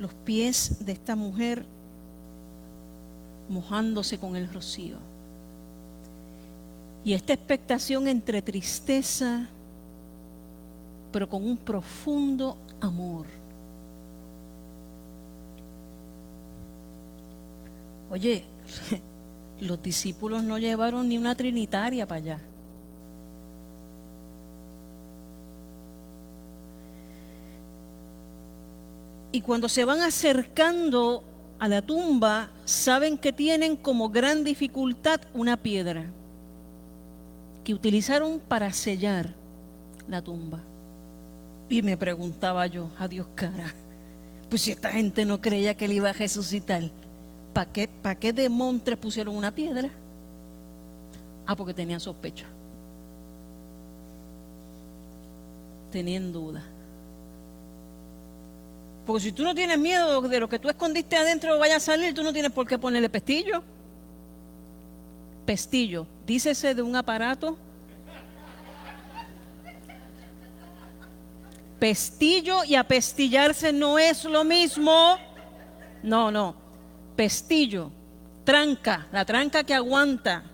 los 0.00 0.12
pies 0.24 0.84
de 0.84 0.92
esta 0.92 1.14
mujer 1.14 1.64
mojándose 3.48 4.18
con 4.18 4.34
el 4.34 4.52
rocío. 4.52 4.96
Y 7.04 7.12
esta 7.12 7.32
expectación 7.32 8.08
entre 8.08 8.42
tristeza, 8.42 9.46
pero 11.12 11.28
con 11.28 11.44
un 11.44 11.56
profundo 11.56 12.56
amor. 12.80 13.37
Oye, 18.10 18.44
los 19.60 19.82
discípulos 19.82 20.42
no 20.42 20.58
llevaron 20.58 21.08
ni 21.08 21.18
una 21.18 21.34
trinitaria 21.34 22.06
para 22.06 22.18
allá. 22.18 22.40
Y 29.30 29.40
cuando 29.42 29.68
se 29.68 29.84
van 29.84 30.00
acercando 30.00 31.22
a 31.58 31.68
la 31.68 31.82
tumba, 31.82 32.50
saben 32.64 33.18
que 33.18 33.32
tienen 33.32 33.76
como 33.76 34.08
gran 34.08 34.42
dificultad 34.42 35.20
una 35.34 35.56
piedra 35.56 36.06
que 37.62 37.74
utilizaron 37.74 38.40
para 38.40 38.72
sellar 38.72 39.34
la 40.08 40.22
tumba. 40.22 40.60
Y 41.68 41.82
me 41.82 41.98
preguntaba 41.98 42.66
yo, 42.66 42.90
a 42.98 43.06
Dios 43.06 43.26
cara, 43.34 43.74
pues 44.48 44.62
si 44.62 44.72
esta 44.72 44.90
gente 44.90 45.26
no 45.26 45.40
creía 45.40 45.76
que 45.76 45.84
él 45.84 45.92
iba 45.92 46.08
a 46.08 46.14
resucitar, 46.14 46.90
¿para 47.52 47.72
qué, 47.72 47.88
para 47.88 48.14
qué 48.14 48.32
de 48.32 48.48
pusieron 48.96 49.36
una 49.36 49.54
piedra? 49.54 49.90
Ah, 51.46 51.56
porque 51.56 51.74
tenían 51.74 52.00
sospecha. 52.00 52.44
Tenían 55.90 56.32
duda. 56.32 56.62
Porque 59.06 59.22
si 59.22 59.32
tú 59.32 59.42
no 59.42 59.54
tienes 59.54 59.78
miedo 59.78 60.20
de 60.20 60.40
lo 60.40 60.48
que 60.48 60.58
tú 60.58 60.68
escondiste 60.68 61.16
adentro 61.16 61.58
vaya 61.58 61.76
a 61.76 61.80
salir, 61.80 62.12
tú 62.12 62.22
no 62.22 62.32
tienes 62.32 62.52
por 62.52 62.66
qué 62.66 62.78
ponerle 62.78 63.08
pestillo. 63.08 63.62
Pestillo, 65.46 66.06
dícese 66.26 66.74
de 66.74 66.82
un 66.82 66.94
aparato. 66.94 67.56
Pestillo 71.78 72.64
y 72.64 72.74
apestillarse 72.74 73.72
no 73.72 73.98
es 73.98 74.24
lo 74.24 74.44
mismo. 74.44 75.16
No, 76.02 76.30
no. 76.30 76.67
Pestillo, 77.18 77.90
tranca, 78.44 79.08
la 79.10 79.24
tranca 79.24 79.64
que 79.64 79.74
aguanta. 79.74 80.44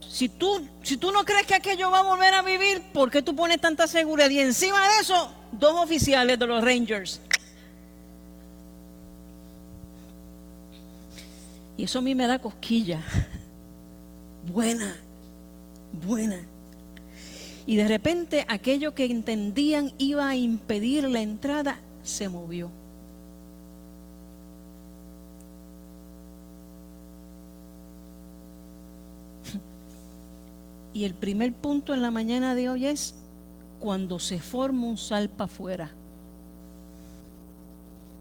Si 0.00 0.28
tú, 0.28 0.66
si 0.82 0.96
tú 0.96 1.12
no 1.12 1.24
crees 1.24 1.46
que 1.46 1.54
aquello 1.54 1.88
va 1.88 2.00
a 2.00 2.02
volver 2.02 2.34
a 2.34 2.42
vivir, 2.42 2.82
¿por 2.92 3.08
qué 3.08 3.22
tú 3.22 3.36
pones 3.36 3.60
tanta 3.60 3.86
seguridad? 3.86 4.28
Y 4.28 4.40
encima 4.40 4.82
de 4.88 5.02
eso, 5.02 5.30
dos 5.52 5.72
oficiales 5.84 6.36
de 6.36 6.46
los 6.48 6.64
Rangers. 6.64 7.20
Y 11.76 11.84
eso 11.84 12.00
a 12.00 12.02
mí 12.02 12.16
me 12.16 12.26
da 12.26 12.40
cosquilla. 12.40 13.04
Buena, 14.52 14.96
buena. 15.92 16.40
Y 17.66 17.76
de 17.76 17.86
repente 17.86 18.44
aquello 18.48 18.94
que 18.94 19.04
entendían 19.04 19.92
iba 19.98 20.28
a 20.28 20.34
impedir 20.34 21.04
la 21.04 21.20
entrada 21.20 21.78
se 22.02 22.28
movió. 22.28 22.72
Y 30.96 31.04
el 31.04 31.12
primer 31.12 31.52
punto 31.52 31.92
en 31.92 32.00
la 32.00 32.10
mañana 32.10 32.54
de 32.54 32.70
hoy 32.70 32.86
es 32.86 33.14
cuando 33.80 34.18
se 34.18 34.40
forma 34.40 34.86
un 34.86 34.96
salpa 34.96 35.44
afuera. 35.44 35.90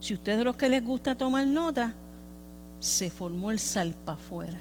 Si 0.01 0.13
ustedes 0.13 0.43
los 0.43 0.57
que 0.57 0.67
les 0.67 0.83
gusta 0.83 1.15
tomar 1.15 1.47
nota, 1.47 1.93
se 2.81 3.09
formó 3.09 3.49
el 3.51 3.59
salpa 3.59 4.15
afuera. 4.15 4.59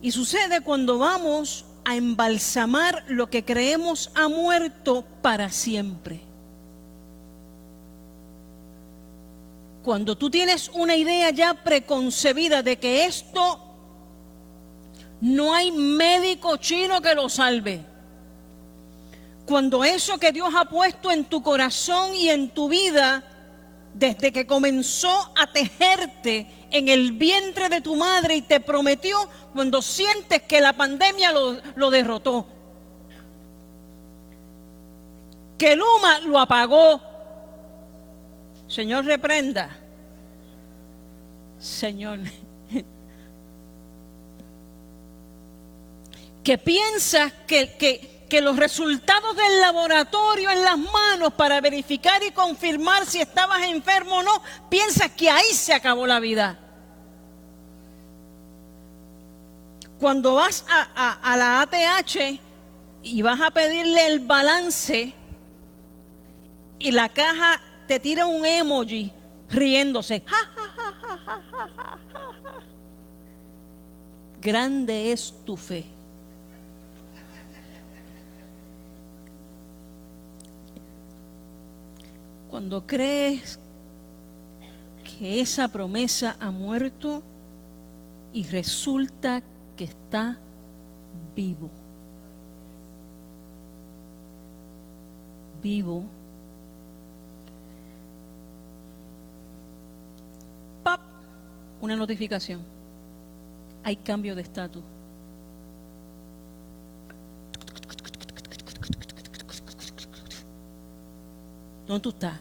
Y 0.00 0.10
sucede 0.12 0.62
cuando 0.62 0.96
vamos 0.96 1.66
a 1.84 1.96
embalsamar 1.96 3.04
lo 3.08 3.28
que 3.28 3.44
creemos 3.44 4.10
ha 4.14 4.28
muerto 4.28 5.04
para 5.20 5.50
siempre. 5.50 6.22
Cuando 9.84 10.16
tú 10.16 10.30
tienes 10.30 10.70
una 10.70 10.96
idea 10.96 11.28
ya 11.28 11.52
preconcebida 11.52 12.62
de 12.62 12.78
que 12.78 13.04
esto 13.04 13.68
no 15.22 15.54
hay 15.54 15.70
médico 15.70 16.56
chino 16.56 17.00
que 17.00 17.14
lo 17.14 17.28
salve. 17.28 17.80
Cuando 19.46 19.84
eso 19.84 20.18
que 20.18 20.32
Dios 20.32 20.52
ha 20.56 20.64
puesto 20.64 21.12
en 21.12 21.24
tu 21.24 21.44
corazón 21.44 22.12
y 22.12 22.28
en 22.28 22.50
tu 22.50 22.68
vida, 22.68 23.22
desde 23.94 24.32
que 24.32 24.48
comenzó 24.48 25.32
a 25.40 25.46
tejerte 25.46 26.48
en 26.72 26.88
el 26.88 27.12
vientre 27.12 27.68
de 27.68 27.80
tu 27.80 27.94
madre 27.94 28.34
y 28.34 28.42
te 28.42 28.58
prometió, 28.58 29.16
cuando 29.52 29.80
sientes 29.80 30.42
que 30.42 30.60
la 30.60 30.72
pandemia 30.72 31.30
lo, 31.30 31.90
derrotó, 31.90 32.44
que 35.56 35.76
Luma 35.76 36.18
lo 36.18 36.40
apagó. 36.40 37.00
Señor, 38.66 39.04
reprenda. 39.04 39.70
Señor, 41.60 42.18
que 46.42 46.58
piensas 46.58 47.32
que, 47.46 47.74
que, 47.76 48.26
que, 48.28 48.40
los 48.40 48.56
resultados 48.56 49.36
del 49.36 49.60
laboratorio 49.60 50.50
en 50.50 50.64
las 50.64 50.78
manos 50.78 51.34
para 51.34 51.60
verificar 51.60 52.22
y 52.22 52.32
confirmar 52.32 53.06
si 53.06 53.20
estabas 53.20 53.62
enfermo 53.62 54.16
o 54.16 54.22
no, 54.22 54.42
piensas 54.68 55.10
que 55.12 55.30
ahí 55.30 55.52
se 55.52 55.72
acabó 55.72 56.06
la 56.06 56.18
vida. 56.18 56.58
Cuando 60.00 60.34
vas 60.34 60.64
a, 60.68 61.12
a, 61.32 61.36
la 61.36 61.60
ATH 61.60 62.40
y 63.04 63.22
vas 63.22 63.40
a 63.40 63.52
pedirle 63.52 64.06
el 64.06 64.18
balance 64.18 65.14
y 66.80 66.90
la 66.90 67.08
caja 67.08 67.60
te 67.86 68.00
tira 68.00 68.26
un 68.26 68.44
emoji 68.44 69.12
riéndose. 69.48 70.24
Grande 74.40 75.12
es 75.12 75.32
tu 75.44 75.56
fe. 75.56 76.01
Cuando 82.52 82.86
crees 82.86 83.58
que 85.02 85.40
esa 85.40 85.68
promesa 85.68 86.36
ha 86.38 86.50
muerto 86.50 87.22
y 88.34 88.44
resulta 88.44 89.42
que 89.74 89.84
está 89.84 90.36
vivo. 91.34 91.70
Vivo. 95.62 96.04
¡Pap! 100.84 101.00
Una 101.80 101.96
notificación. 101.96 102.60
Hay 103.82 103.96
cambio 103.96 104.34
de 104.34 104.42
estatus. 104.42 104.82
¿Dónde 111.92 112.04
tú 112.04 112.08
estás? 112.08 112.40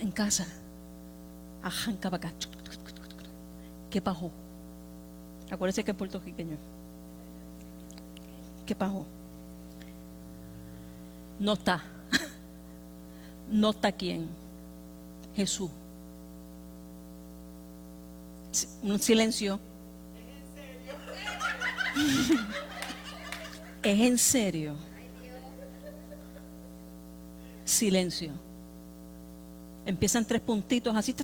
En 0.00 0.10
casa. 0.10 0.46
Ajanca 1.62 2.08
para 2.08 2.28
acá. 2.28 2.36
¿Qué 3.90 4.00
pasó? 4.00 4.30
Acuérdese 5.50 5.84
que 5.84 5.90
es 5.90 5.96
puertorriqueño. 5.98 6.56
¿Qué 8.64 8.74
pasó? 8.74 9.04
No 11.38 11.52
está. 11.52 11.82
No 13.50 13.68
está 13.68 13.92
quién. 13.92 14.28
Jesús. 15.36 15.70
Un 18.82 18.98
silencio. 18.98 19.60
¿Es 23.82 24.00
en 24.00 24.16
serio? 24.16 24.89
Silencio. 27.80 28.32
Empiezan 29.86 30.26
tres 30.26 30.42
puntitos 30.42 30.94
así, 30.94 31.16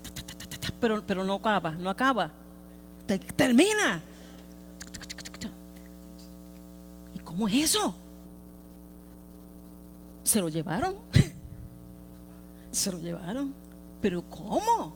pero, 0.81 1.07
pero 1.07 1.23
no 1.23 1.35
acaba, 1.35 1.73
no 1.73 1.91
acaba. 1.91 2.31
Termina. 3.37 4.01
¿Y 7.15 7.19
cómo 7.19 7.47
es 7.47 7.55
eso? 7.57 7.95
Se 10.25 10.41
lo 10.41 10.49
llevaron. 10.49 10.95
Se 12.71 12.91
lo 12.91 13.01
llevaron. 13.01 13.53
Pero 14.01 14.23
¿cómo? 14.23 14.95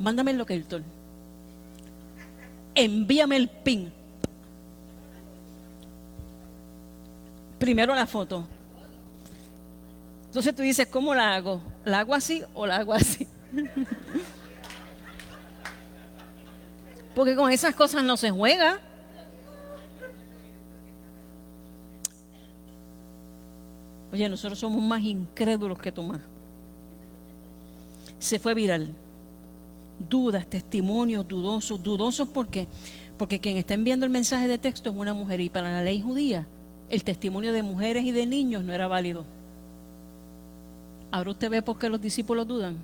Mándame 0.00 0.32
el 0.32 0.38
locator. 0.38 0.82
Envíame 2.74 3.36
el 3.36 3.48
pin. 3.48 3.99
Primero 7.60 7.94
la 7.94 8.06
foto. 8.06 8.48
Entonces 10.24 10.56
tú 10.56 10.62
dices, 10.62 10.86
¿cómo 10.86 11.14
la 11.14 11.34
hago? 11.34 11.60
¿La 11.84 12.00
hago 12.00 12.14
así 12.14 12.42
o 12.54 12.66
la 12.66 12.76
hago 12.76 12.94
así? 12.94 13.28
Porque 17.14 17.36
con 17.36 17.52
esas 17.52 17.74
cosas 17.74 18.02
no 18.02 18.16
se 18.16 18.30
juega. 18.30 18.80
Oye, 24.10 24.26
nosotros 24.30 24.58
somos 24.58 24.82
más 24.82 25.02
incrédulos 25.02 25.78
que 25.78 25.92
Tomás. 25.92 26.22
Se 28.18 28.38
fue 28.38 28.54
viral. 28.54 28.94
Dudas, 29.98 30.46
testimonios 30.46 31.28
dudosos. 31.28 31.82
Dudosos 31.82 32.26
porque 32.26 32.68
porque 33.18 33.38
quien 33.38 33.58
está 33.58 33.74
enviando 33.74 34.06
el 34.06 34.12
mensaje 34.12 34.48
de 34.48 34.56
texto 34.56 34.88
es 34.88 34.96
una 34.96 35.12
mujer 35.12 35.42
y 35.42 35.50
para 35.50 35.70
la 35.70 35.82
ley 35.82 36.00
judía 36.00 36.46
el 36.90 37.04
testimonio 37.04 37.52
de 37.52 37.62
mujeres 37.62 38.04
y 38.04 38.10
de 38.10 38.26
niños 38.26 38.64
no 38.64 38.72
era 38.72 38.88
válido. 38.88 39.24
Ahora 41.12 41.30
usted 41.30 41.48
ve 41.48 41.62
por 41.62 41.78
qué 41.78 41.88
los 41.88 42.00
discípulos 42.00 42.46
dudan. 42.46 42.76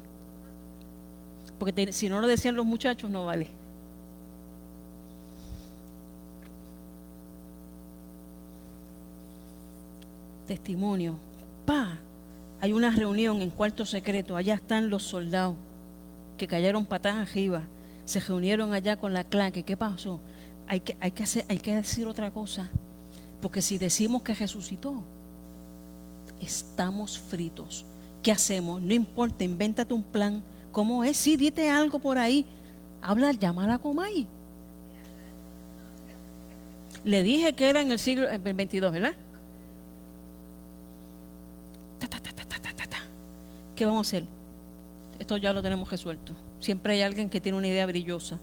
Porque 1.59 1.93
si 1.93 2.09
no 2.09 2.21
lo 2.21 2.27
decían 2.27 2.55
los 2.55 2.65
muchachos, 2.65 3.11
no 3.11 3.27
vale. 3.27 3.49
Testimonio. 10.47 11.17
Pa, 11.65 11.99
hay 12.61 12.73
una 12.73 12.91
reunión 12.91 13.43
en 13.43 13.51
cuarto 13.51 13.85
secreto. 13.85 14.37
Allá 14.37 14.55
están 14.55 14.89
los 14.89 15.03
soldados 15.03 15.57
que 16.39 16.47
cayeron 16.47 16.87
patadas 16.87 17.29
arriba. 17.29 17.63
Se 18.05 18.21
reunieron 18.21 18.73
allá 18.73 18.97
con 18.97 19.13
la 19.13 19.25
claque. 19.25 19.65
¿Qué 19.65 19.77
pasó? 19.77 20.21
Hay 20.69 20.81
que, 20.81 20.97
hay 21.01 21.11
que, 21.11 21.25
hay 21.49 21.59
que 21.59 21.75
decir 21.75 22.07
otra 22.07 22.31
cosa. 22.31 22.71
Porque 23.41 23.63
si 23.63 23.79
decimos 23.79 24.23
que 24.23 24.35
resucitó, 24.35 25.03
estamos 26.41 27.19
fritos. 27.19 27.85
¿Qué 28.23 28.33
hacemos? 28.33 28.83
No 28.83 28.95
importa, 28.95 29.45
invéntate 29.45 29.95
un 29.95 30.03
plan. 30.03 30.43
¿Cómo 30.73 31.05
es? 31.05 31.17
Sí, 31.17 31.37
dite 31.37 31.71
algo 31.71 31.99
por 31.99 32.19
ahí. 32.19 32.45
Habla, 33.01 33.33
llámala 33.33 33.75
a 33.75 33.79
Comay. 33.79 34.27
Le 37.05 37.23
dije 37.23 37.53
que 37.53 37.69
era 37.69 37.81
en 37.83 37.93
el 37.93 37.99
siglo 37.99 38.27
XXII, 38.29 38.81
¿verdad? 38.81 39.15
¿Qué 43.77 43.85
vamos 43.85 44.07
a 44.07 44.09
hacer? 44.09 44.25
Esto 45.19 45.37
ya 45.37 45.53
lo 45.53 45.63
tenemos 45.63 45.91
resuelto. 45.91 46.33
Siempre 46.61 46.95
hay 46.95 47.03
alguien 47.03 47.29
que 47.29 47.41
tiene 47.41 47.59
una 47.59 47.69
idea 47.69 47.87
brillosa. 47.87 48.41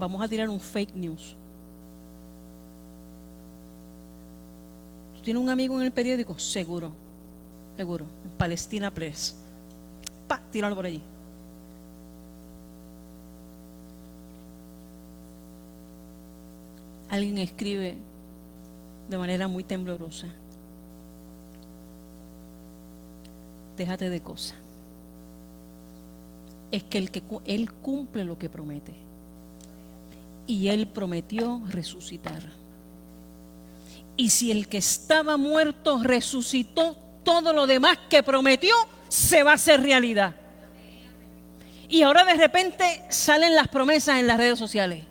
Vamos 0.00 0.22
a 0.22 0.28
tirar 0.28 0.48
un 0.48 0.58
fake 0.58 0.94
news. 0.94 1.36
¿Tú 5.14 5.20
tienes 5.20 5.42
un 5.42 5.50
amigo 5.50 5.78
en 5.78 5.84
el 5.84 5.92
periódico? 5.92 6.38
Seguro, 6.38 6.90
seguro. 7.76 8.06
Palestina 8.38 8.90
Press. 8.90 9.36
Pa, 10.26 10.40
tíralo 10.50 10.74
por 10.74 10.86
allí. 10.86 11.02
Alguien 17.10 17.36
escribe 17.36 17.98
de 19.10 19.18
manera 19.18 19.48
muy 19.48 19.64
temblorosa. 19.64 20.28
Déjate 23.76 24.08
de 24.08 24.22
cosas. 24.22 24.56
Es 26.70 26.84
que, 26.84 26.96
el 26.96 27.10
que 27.10 27.22
Él 27.44 27.70
cumple 27.70 28.24
lo 28.24 28.38
que 28.38 28.48
promete. 28.48 29.09
Y 30.50 30.66
Él 30.66 30.88
prometió 30.88 31.62
resucitar. 31.68 32.42
Y 34.16 34.30
si 34.30 34.50
el 34.50 34.66
que 34.66 34.78
estaba 34.78 35.36
muerto 35.36 36.02
resucitó, 36.02 36.96
todo 37.22 37.52
lo 37.52 37.68
demás 37.68 37.96
que 38.08 38.24
prometió 38.24 38.74
se 39.06 39.44
va 39.44 39.52
a 39.52 39.54
hacer 39.54 39.80
realidad. 39.80 40.34
Y 41.88 42.02
ahora 42.02 42.24
de 42.24 42.34
repente 42.34 43.04
salen 43.10 43.54
las 43.54 43.68
promesas 43.68 44.18
en 44.18 44.26
las 44.26 44.38
redes 44.38 44.58
sociales. 44.58 45.04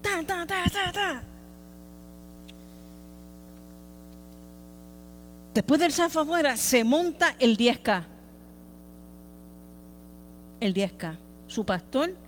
Ta, 0.00 0.22
ta, 0.24 0.46
ta, 0.46 0.62
ta, 0.72 0.92
ta. 0.92 1.22
Después 5.52 5.80
del 5.80 5.92
zafa 5.92 6.20
afuera 6.20 6.56
se 6.56 6.84
monta 6.84 7.34
el 7.40 7.58
10K. 7.58 8.04
El 10.60 10.72
10K. 10.72 11.16
Su 11.48 11.66
pastor 11.66 12.22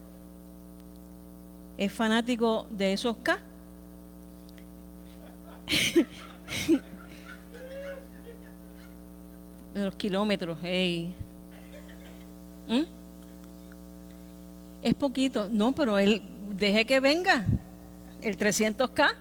es 1.76 1.92
fanático 1.92 2.66
de 2.70 2.92
esos 2.92 3.16
K. 3.18 3.38
de 9.74 9.84
los 9.84 9.94
kilómetros, 9.96 10.58
hey. 10.62 11.14
¿Mm? 12.68 12.82
Es 14.82 14.94
poquito, 14.94 15.48
no, 15.50 15.72
pero 15.72 15.98
él 15.98 16.22
deje 16.50 16.84
que 16.84 17.00
venga 17.00 17.44
el 18.22 18.38
300K. 18.38 19.14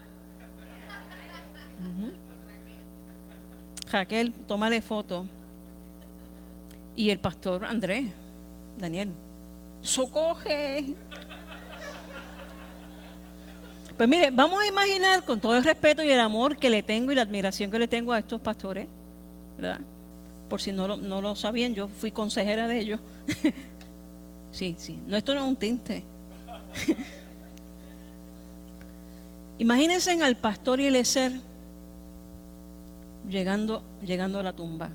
Raquel, 3.92 4.34
tómale 4.48 4.82
foto. 4.82 5.26
Y 6.96 7.10
el 7.10 7.20
pastor 7.20 7.66
Andrés, 7.66 8.06
Daniel, 8.78 9.12
socoge. 9.82 10.96
Pues 13.98 14.10
mire, 14.10 14.30
vamos 14.30 14.62
a 14.62 14.68
imaginar 14.68 15.24
con 15.24 15.40
todo 15.40 15.56
el 15.56 15.64
respeto 15.64 16.04
y 16.04 16.10
el 16.10 16.20
amor 16.20 16.58
que 16.58 16.70
le 16.70 16.84
tengo 16.84 17.14
y 17.14 17.16
la 17.16 17.22
admiración 17.22 17.72
que 17.72 17.80
le 17.80 17.88
tengo 17.88 18.12
a 18.12 18.20
estos 18.20 18.42
pastores, 18.42 18.88
¿verdad? 19.58 19.80
Por 20.50 20.62
si 20.62 20.74
no 20.74 20.88
lo, 20.88 20.98
no 20.98 21.22
lo 21.22 21.36
sabían, 21.36 21.74
yo 21.74 21.88
fui 21.88 22.12
consejera 22.12 22.68
de 22.68 22.80
ellos. 22.80 23.00
sí, 24.52 24.76
sí, 24.78 25.00
no, 25.08 25.16
esto 25.16 25.34
no 25.34 25.42
es 25.42 25.48
un 25.48 25.56
tinte. 25.56 26.04
Imagínense 29.60 30.12
al 30.22 30.36
pastor 30.36 30.82
y 30.82 30.88
el 30.88 31.06
ser 31.06 31.32
llegando, 33.30 33.82
llegando 34.02 34.40
a 34.40 34.44
la 34.44 34.52
tumba. 34.52 34.90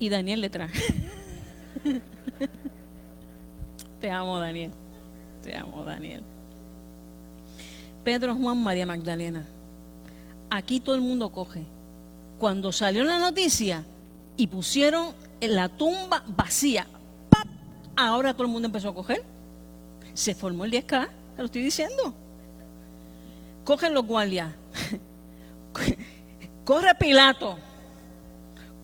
Y 0.00 0.08
Daniel 0.08 0.40
le 0.40 0.50
trae. 0.50 0.70
Te 4.00 4.10
amo, 4.10 4.38
Daniel. 4.38 4.72
Te 5.42 5.56
amo, 5.56 5.84
Daniel. 5.84 6.22
Pedro, 8.04 8.34
Juan, 8.36 8.62
María 8.62 8.86
Magdalena. 8.86 9.44
Aquí 10.50 10.80
todo 10.80 10.94
el 10.94 11.00
mundo 11.00 11.30
coge. 11.30 11.64
Cuando 12.38 12.70
salió 12.70 13.02
la 13.04 13.18
noticia 13.18 13.84
y 14.36 14.46
pusieron 14.46 15.14
la 15.40 15.68
tumba 15.68 16.22
vacía, 16.26 16.86
¡pap! 17.30 17.46
ahora 17.96 18.32
todo 18.34 18.44
el 18.44 18.52
mundo 18.52 18.66
empezó 18.66 18.90
a 18.90 18.94
coger. 18.94 19.24
Se 20.14 20.34
formó 20.34 20.64
el 20.64 20.72
10K, 20.72 21.08
te 21.08 21.38
lo 21.38 21.46
estoy 21.46 21.62
diciendo. 21.62 22.14
Cogen 23.64 23.94
los 23.94 24.06
guardias. 24.06 24.52
Corre 26.64 26.94
Pilato. 26.94 27.58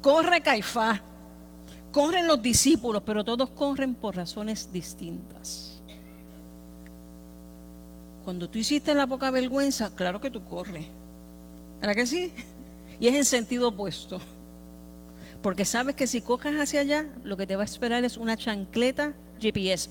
Corre 0.00 0.40
Caifás. 0.40 1.00
Corren 1.92 2.26
los 2.26 2.40
discípulos, 2.40 3.02
pero 3.04 3.22
todos 3.22 3.50
corren 3.50 3.94
por 3.94 4.16
razones 4.16 4.72
distintas. 4.72 5.80
Cuando 8.24 8.48
tú 8.48 8.58
hiciste 8.58 8.94
la 8.94 9.06
poca 9.06 9.30
vergüenza, 9.30 9.94
claro 9.94 10.20
que 10.20 10.30
tú 10.30 10.42
corres. 10.44 10.86
¿Verdad 11.80 11.94
que 11.94 12.06
sí? 12.06 12.32
Y 12.98 13.08
es 13.08 13.14
en 13.14 13.24
sentido 13.24 13.68
opuesto. 13.68 14.20
Porque 15.42 15.64
sabes 15.64 15.96
que 15.96 16.06
si 16.06 16.22
coges 16.22 16.58
hacia 16.58 16.80
allá, 16.80 17.06
lo 17.24 17.36
que 17.36 17.46
te 17.46 17.56
va 17.56 17.62
a 17.62 17.66
esperar 17.66 18.04
es 18.04 18.16
una 18.16 18.36
chancleta 18.36 19.12
GPS. 19.40 19.90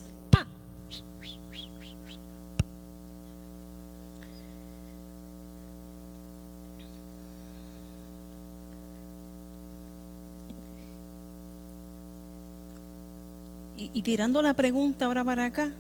Y, 13.94 14.02
tirando 14.04 14.42
la 14.42 14.54
pregunta 14.54 15.06
ahora 15.06 15.24
para 15.24 15.46
acá, 15.46 15.72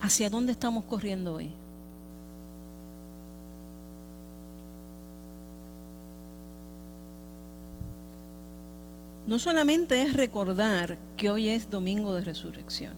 ¿hacia 0.00 0.30
dónde 0.30 0.52
estamos 0.52 0.84
corriendo 0.84 1.34
hoy? 1.34 1.52
no 9.30 9.38
solamente 9.38 10.02
es 10.02 10.14
recordar 10.14 10.98
que 11.16 11.30
hoy 11.30 11.50
es 11.50 11.70
domingo 11.70 12.12
de 12.14 12.22
resurrección. 12.22 12.94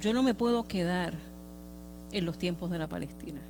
Yo 0.00 0.14
no 0.14 0.22
me 0.22 0.32
puedo 0.32 0.66
quedar 0.66 1.12
en 2.12 2.24
los 2.24 2.38
tiempos 2.38 2.70
de 2.70 2.78
la 2.78 2.86
Palestina. 2.86 3.42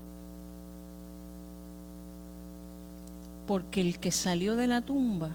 Porque 3.48 3.80
el 3.80 3.98
que 3.98 4.12
salió 4.12 4.56
de 4.56 4.66
la 4.66 4.82
tumba 4.82 5.30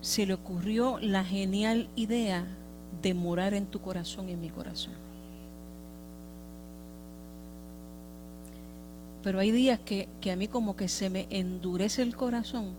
se 0.00 0.26
le 0.26 0.34
ocurrió 0.34 1.00
la 1.00 1.24
genial 1.24 1.88
idea 1.96 2.46
de 3.02 3.14
morar 3.14 3.52
en 3.52 3.66
tu 3.66 3.80
corazón 3.80 4.28
y 4.28 4.32
en 4.32 4.40
mi 4.40 4.48
corazón. 4.48 4.94
Pero 9.24 9.40
hay 9.40 9.50
días 9.50 9.80
que, 9.80 10.08
a 10.30 10.36
mí 10.36 10.46
como 10.46 10.76
que 10.76 10.86
se 10.86 11.10
me 11.10 11.26
endurece 11.30 12.02
el 12.02 12.14
corazón 12.14 12.74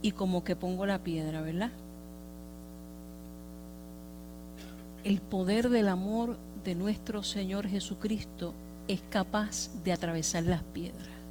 y 0.00 0.12
como 0.12 0.44
que 0.44 0.54
pongo 0.54 0.86
la 0.86 1.00
piedra, 1.00 1.42
¿verdad? 1.42 1.72
El 5.02 5.20
poder 5.20 5.68
del 5.68 5.88
amor 5.88 6.36
de 6.64 6.76
nuestro 6.76 7.24
Señor 7.24 7.66
Jesucristo 7.66 8.54
es 8.86 9.02
capaz 9.10 9.68
de 9.82 9.92
atravesar 9.92 10.44
las 10.44 10.62
piedras. 10.62 11.21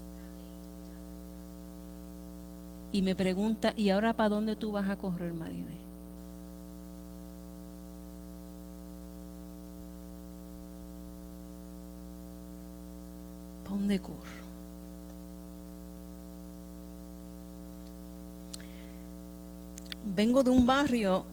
Y 2.92 3.02
me 3.02 3.16
pregunta, 3.16 3.74
¿y 3.78 3.90
ahora 3.90 4.14
para 4.14 4.30
dónde 4.30 4.56
tú 4.56 4.72
vas 4.72 4.90
a 4.90 4.98
correr, 4.98 5.34
Marine? 5.34 5.82
dónde 13.72 14.00
corro? 14.00 14.42
Vengo 20.16 20.44
de 20.44 20.50
un 20.50 20.66
barrio 20.66 21.24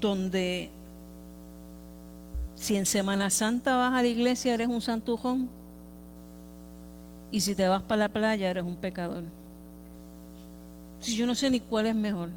donde 0.00 0.70
si 2.56 2.76
en 2.76 2.86
Semana 2.86 3.30
Santa 3.30 3.76
vas 3.76 3.92
a 3.92 4.02
la 4.02 4.08
iglesia 4.08 4.54
eres 4.54 4.68
un 4.68 4.80
santujón 4.80 5.48
y 7.30 7.40
si 7.40 7.54
te 7.54 7.68
vas 7.68 7.82
para 7.82 8.00
la 8.00 8.08
playa 8.08 8.50
eres 8.50 8.64
un 8.64 8.76
pecador. 8.76 9.24
Si 11.02 11.16
yo 11.16 11.26
no 11.26 11.34
sé 11.34 11.50
ni 11.50 11.60
cuál 11.60 11.86
es 11.86 11.94
mejor. 11.94 12.30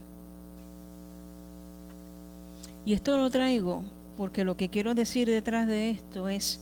Y 2.84 2.94
esto 2.94 3.18
lo 3.18 3.30
traigo 3.30 3.84
porque 4.18 4.44
lo 4.44 4.58
que 4.58 4.70
quiero 4.70 4.94
decir 4.94 5.30
detrás 5.30 5.68
de 5.68 5.92
esto 5.92 6.30
es 6.30 6.60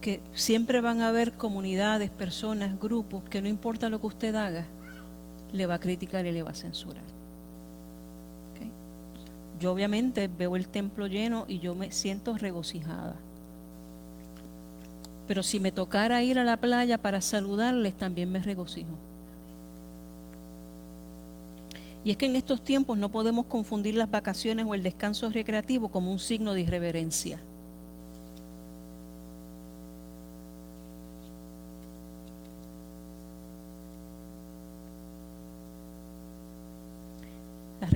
que 0.00 0.20
siempre 0.32 0.80
van 0.80 1.00
a 1.00 1.08
haber 1.08 1.32
comunidades, 1.32 2.10
personas, 2.10 2.78
grupos, 2.80 3.22
que 3.28 3.42
no 3.42 3.48
importa 3.48 3.88
lo 3.88 4.00
que 4.00 4.06
usted 4.06 4.34
haga, 4.34 4.66
le 5.52 5.66
va 5.66 5.74
a 5.74 5.80
criticar 5.80 6.24
y 6.26 6.32
le 6.32 6.42
va 6.42 6.50
a 6.50 6.54
censurar. 6.54 7.02
Yo 9.60 9.72
obviamente 9.72 10.28
veo 10.28 10.54
el 10.54 10.68
templo 10.68 11.08
lleno 11.08 11.44
y 11.48 11.58
yo 11.58 11.74
me 11.74 11.90
siento 11.90 12.38
regocijada. 12.38 13.16
Pero 15.26 15.42
si 15.42 15.58
me 15.60 15.72
tocara 15.72 16.22
ir 16.22 16.38
a 16.38 16.44
la 16.44 16.56
playa 16.56 16.96
para 16.96 17.20
saludarles, 17.20 17.94
también 17.94 18.30
me 18.30 18.38
regocijo. 18.38 19.07
Y 22.04 22.10
es 22.12 22.16
que 22.16 22.26
en 22.26 22.36
estos 22.36 22.62
tiempos 22.62 22.96
no 22.96 23.10
podemos 23.10 23.46
confundir 23.46 23.94
las 23.94 24.10
vacaciones 24.10 24.66
o 24.66 24.74
el 24.74 24.82
descanso 24.82 25.28
recreativo 25.30 25.88
como 25.88 26.12
un 26.12 26.18
signo 26.18 26.54
de 26.54 26.62
irreverencia. 26.62 27.40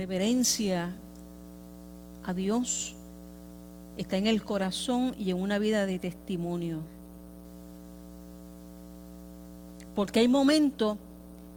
reverencia 0.03 0.93
a 2.25 2.33
Dios 2.33 2.95
está 3.97 4.17
en 4.17 4.27
el 4.27 4.43
corazón 4.43 5.15
y 5.17 5.31
en 5.31 5.41
una 5.41 5.59
vida 5.59 5.85
de 5.85 5.97
testimonio. 5.97 6.79
Porque 9.95 10.19
hay 10.19 10.27
momentos 10.27 10.97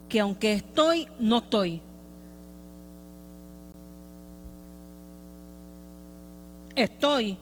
que 0.09 0.21
aunque 0.21 0.53
estoy, 0.53 1.09
no 1.19 1.39
estoy. 1.39 1.81
Estoy, 6.77 7.37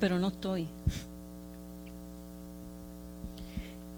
pero 0.00 0.18
no 0.18 0.28
estoy. 0.28 0.66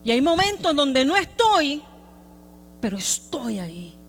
Y 0.05 0.11
hay 0.11 0.21
momentos 0.21 0.75
donde 0.75 1.05
no 1.05 1.17
estoy, 1.17 1.83
pero 2.81 2.99
estoy 2.99 3.59
ahí. 3.59 4.01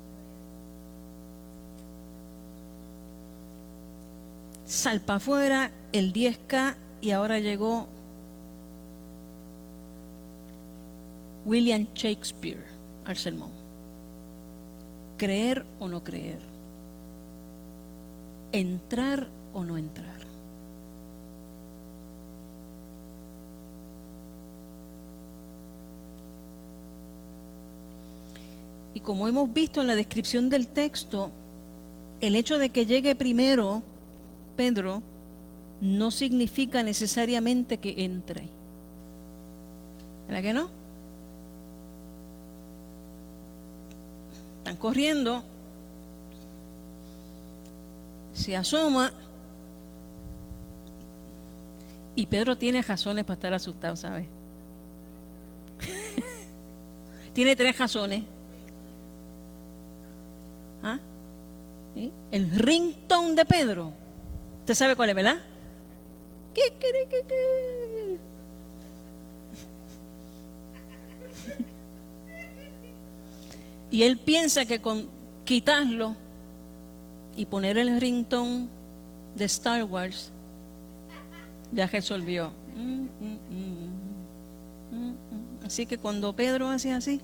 salpa 4.72 5.16
afuera 5.16 5.70
el 5.92 6.14
10K 6.14 6.76
y 7.02 7.12
ahora 7.12 7.40
llegó 7.40 7.88
William 11.46 11.88
Shakespeare 11.94 12.64
al 13.06 13.18
sermón. 13.18 13.52
Creer 15.18 15.66
o 15.80 15.90
no 15.90 16.02
creer. 16.02 16.51
Entrar 18.52 19.28
o 19.54 19.64
no 19.64 19.78
entrar. 19.78 20.22
Y 28.94 29.00
como 29.00 29.28
hemos 29.28 29.52
visto 29.54 29.82
en 29.82 29.88
la 29.88 29.96
descripción 29.96 30.50
del 30.50 30.68
texto, 30.68 31.32
el 32.20 32.36
hecho 32.36 32.58
de 32.58 32.70
que 32.70 32.86
llegue 32.86 33.16
primero 33.16 33.84
Pedro 34.56 35.02
no 35.82 36.12
significa 36.12 36.84
necesariamente 36.84 37.78
que 37.78 38.06
entre. 38.06 38.44
¿Verdad 40.28 40.44
que 40.44 40.54
no? 40.54 40.70
Están 44.60 44.78
corriendo, 44.78 45.44
se 48.34 48.56
asoma 48.56 49.12
y 52.16 52.26
Pedro 52.26 52.58
tiene 52.58 52.82
razones 52.82 53.24
para 53.24 53.36
estar 53.36 53.54
asustado, 53.54 53.96
¿sabes? 53.96 54.28
tiene 57.34 57.56
tres 57.56 57.78
razones. 57.78 58.24
¿Ah? 60.84 61.00
El 62.32 62.50
ringtone 62.52 63.36
de 63.36 63.46
Pedro 63.46 63.94
¿Usted 64.62 64.76
sabe 64.76 64.96
cuál 64.96 65.10
es, 65.10 65.16
verdad? 65.16 65.38
¿Qué 66.54 66.62
quiere 66.80 67.08
que 67.08 68.20
Y 73.92 74.04
él 74.04 74.20
piensa 74.20 74.66
que 74.66 74.80
con 74.80 75.10
quitarlo 75.44 76.16
y 77.36 77.46
poner 77.46 77.78
el 77.78 78.00
ringtone 78.00 78.68
de 79.36 79.46
Star 79.46 79.84
Wars, 79.84 80.32
ya 81.72 81.88
resolvió. 81.88 82.52
Mm, 82.76 83.08
mm, 83.20 83.38
mm, 84.92 85.66
así 85.66 85.86
que 85.86 85.98
cuando 85.98 86.36
Pedro 86.36 86.70
hace 86.70 86.92
así, 86.92 87.22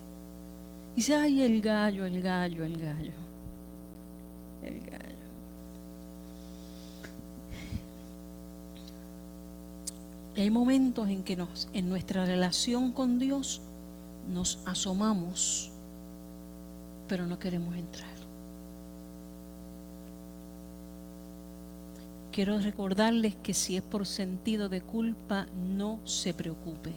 dice, 0.96 1.16
ay, 1.16 1.42
el 1.42 1.62
gallo, 1.62 2.06
el 2.06 2.22
gallo, 2.22 2.64
el 2.64 2.78
gallo. 2.78 3.14
El 4.64 4.80
gallo. 4.82 5.08
hay 10.42 10.52
momentos 10.52 11.10
en 11.10 11.24
que 11.24 11.36
nos, 11.36 11.68
en 11.74 11.90
nuestra 11.90 12.26
relación 12.26 12.92
con 12.92 13.18
Dios 13.18 13.62
nos 14.32 14.60
asomamos, 14.66 15.72
pero 17.08 17.26
no 17.26 17.40
queremos 17.40 17.76
entrar. 17.76 18.17
Quiero 22.38 22.60
recordarles 22.60 23.36
que 23.36 23.56
si 23.56 23.78
es 23.78 23.82
por 23.82 24.06
sentido 24.06 24.70
de 24.70 24.82
culpa, 24.82 25.48
no 25.56 26.00
se 26.04 26.36
preocupe. 26.36 26.92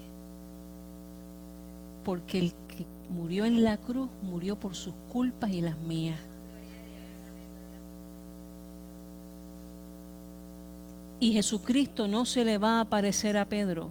Porque 2.04 2.38
el 2.40 2.52
que 2.68 2.84
murió 3.08 3.46
en 3.46 3.64
la 3.64 3.78
cruz 3.78 4.10
murió 4.20 4.60
por 4.60 4.74
sus 4.74 4.92
culpas 5.10 5.50
y 5.50 5.62
las 5.62 5.78
mías. 5.78 6.20
Y 11.20 11.32
Jesucristo 11.32 12.06
no 12.06 12.26
se 12.26 12.44
le 12.44 12.58
va 12.58 12.76
a 12.76 12.80
aparecer 12.82 13.38
a 13.38 13.46
Pedro 13.46 13.88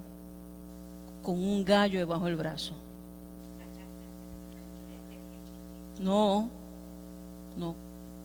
con 1.23 1.39
un 1.39 1.65
gallo 1.65 1.97
debajo 1.97 2.25
del 2.25 2.35
brazo. 2.35 2.75
No, 5.99 6.47
no. 7.57 7.73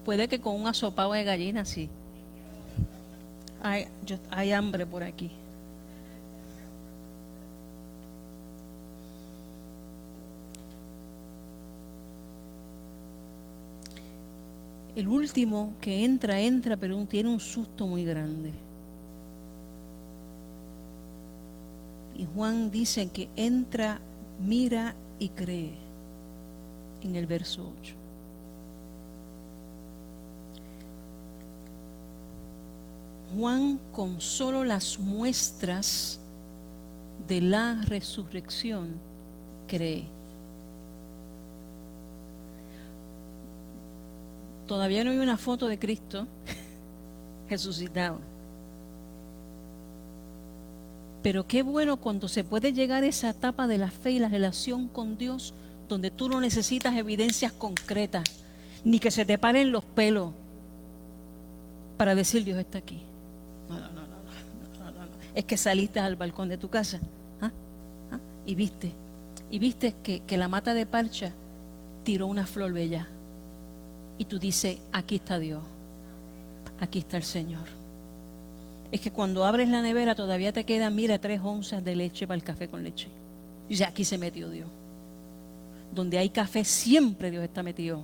Puede 0.05 0.29
que 0.29 0.43
con 0.43 0.61
un 0.61 0.67
asopado 0.67 1.15
de 1.15 1.25
gallina 1.25 1.65
sí. 1.65 1.89
Hay, 3.65 3.87
hay 4.31 4.53
hambre 4.53 4.85
por 4.85 5.03
aquí. 5.03 5.31
El 14.95 15.09
último 15.09 15.73
que 15.81 16.05
entra, 16.05 16.39
entra, 16.39 16.77
pero 16.77 17.03
tiene 17.07 17.31
un 17.31 17.41
susto 17.41 17.87
muy 17.87 18.05
grande. 18.05 18.53
Y 22.19 22.27
Juan 22.35 22.71
dice 22.71 23.09
que 23.09 23.31
entra, 23.35 23.99
mira 24.47 24.95
y 25.19 25.31
cree 25.31 25.73
en 27.03 27.17
el 27.17 27.27
verso 27.27 27.73
8. 27.81 28.04
Juan 33.37 33.81
con 33.93 34.21
solo 34.21 34.65
las 34.65 34.99
muestras 34.99 36.21
de 37.27 37.41
la 37.41 37.81
resurrección 37.87 38.95
cree. 39.67 40.05
Todavía 44.67 45.05
no 45.05 45.11
hay 45.11 45.19
una 45.19 45.37
foto 45.37 45.69
de 45.69 45.79
Cristo 45.79 46.27
resucitado. 47.51 48.19
Pero 51.23 51.47
qué 51.47 51.63
bueno 51.63 51.97
cuando 51.97 52.29
se 52.29 52.45
puede 52.45 52.73
llegar 52.73 53.03
a 53.03 53.07
esa 53.07 53.31
etapa 53.31 53.67
de 53.67 53.79
la 53.79 53.91
fe 53.91 54.13
y 54.13 54.19
la 54.19 54.29
relación 54.29 54.89
con 54.89 55.17
Dios 55.17 55.55
donde 55.89 56.11
tú 56.11 56.29
no 56.29 56.41
necesitas 56.41 56.97
evidencias 56.97 57.53
concretas, 57.53 58.25
ni 58.85 58.99
que 58.99 59.11
se 59.11 59.25
te 59.25 59.39
paren 59.39 59.73
los 59.73 59.85
pelos 59.85 60.33
para 61.97 62.15
decir 62.15 62.45
Dios 62.45 62.59
está 62.59 62.79
aquí. 62.79 63.03
Es 65.35 65.45
que 65.45 65.57
saliste 65.57 66.01
al 66.01 66.17
balcón 66.17 66.49
de 66.49 66.59
tu 66.59 66.69
casa 66.69 67.01
¿ah? 67.41 67.51
¿Ah? 68.13 68.19
y 68.47 68.55
viste, 68.55 68.93
y 69.51 69.59
viste 69.59 69.95
que, 70.03 70.21
que 70.21 70.37
la 70.37 70.49
mata 70.49 70.75
de 70.75 70.87
parcha 70.87 71.33
tiró 72.05 72.27
una 72.27 72.47
flor 72.47 72.73
bella. 72.73 73.09
Y 74.17 74.27
tú 74.27 74.39
dices, 74.39 74.79
aquí 74.93 75.17
está 75.17 75.39
Dios, 75.39 75.63
aquí 76.81 77.01
está 77.01 77.17
el 77.17 77.25
Señor. 77.25 77.67
Es 78.93 79.01
que 79.01 79.11
cuando 79.11 79.45
abres 79.45 79.69
la 79.69 79.83
nevera 79.83 80.15
todavía 80.15 80.53
te 80.53 80.65
quedan, 80.65 80.95
mira, 80.95 81.19
tres 81.19 81.41
onzas 81.43 81.85
de 81.85 81.97
leche 81.97 82.29
para 82.29 82.37
el 82.37 82.45
café 82.45 82.69
con 82.69 82.85
leche. 82.85 83.09
Y 83.67 83.71
dice, 83.71 83.85
aquí 83.85 84.05
se 84.05 84.19
metió 84.19 84.49
Dios. 84.49 84.69
Donde 85.93 86.19
hay 86.19 86.31
café 86.31 86.65
siempre 86.65 87.31
Dios 87.31 87.43
está 87.43 87.63
metido. 87.63 88.03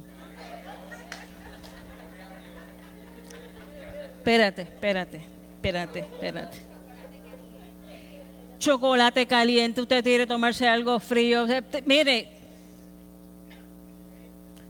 Espérate, 4.19 4.62
espérate 4.62 5.40
espérate, 5.61 6.01
espérate. 6.01 6.69
Chocolate 8.61 9.27
caliente, 9.27 9.81
usted 9.81 10.05
quiere 10.05 10.27
tomarse 10.27 10.68
algo 10.68 11.01
frío. 11.01 11.46
Mire, 11.87 12.29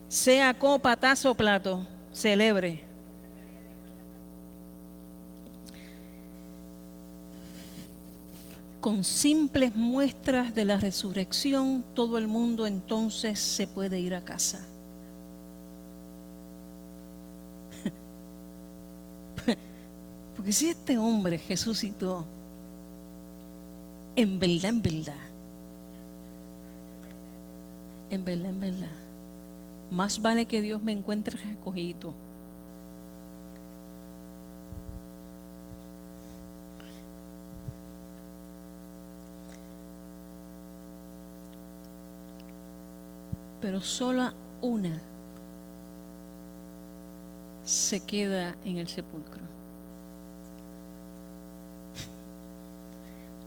sea 0.08 0.54
copa, 0.54 0.94
tazo 0.96 1.34
plato, 1.34 1.84
celebre. 2.12 2.84
Con 8.80 9.02
simples 9.02 9.74
muestras 9.74 10.54
de 10.54 10.64
la 10.64 10.76
resurrección, 10.76 11.84
todo 11.92 12.16
el 12.16 12.28
mundo 12.28 12.68
entonces 12.68 13.40
se 13.40 13.66
puede 13.66 13.98
ir 13.98 14.14
a 14.14 14.24
casa. 14.24 14.64
Porque 20.36 20.52
si 20.52 20.68
este 20.68 20.96
hombre 20.96 21.40
resucitó, 21.48 22.24
en 24.20 24.38
verdad, 24.38 24.64
en 24.66 24.82
verdad, 24.82 25.14
en 28.10 28.24
verdad, 28.24 28.50
en 28.50 28.60
verdad, 28.60 28.88
más 29.90 30.20
vale 30.20 30.44
que 30.46 30.60
Dios 30.60 30.82
me 30.82 30.92
encuentre 30.92 31.38
recogido. 31.38 32.12
Pero 43.62 43.80
sola 43.80 44.34
una 44.60 45.00
se 47.64 48.00
queda 48.00 48.54
en 48.64 48.78
el 48.78 48.88
sepulcro. 48.88 49.59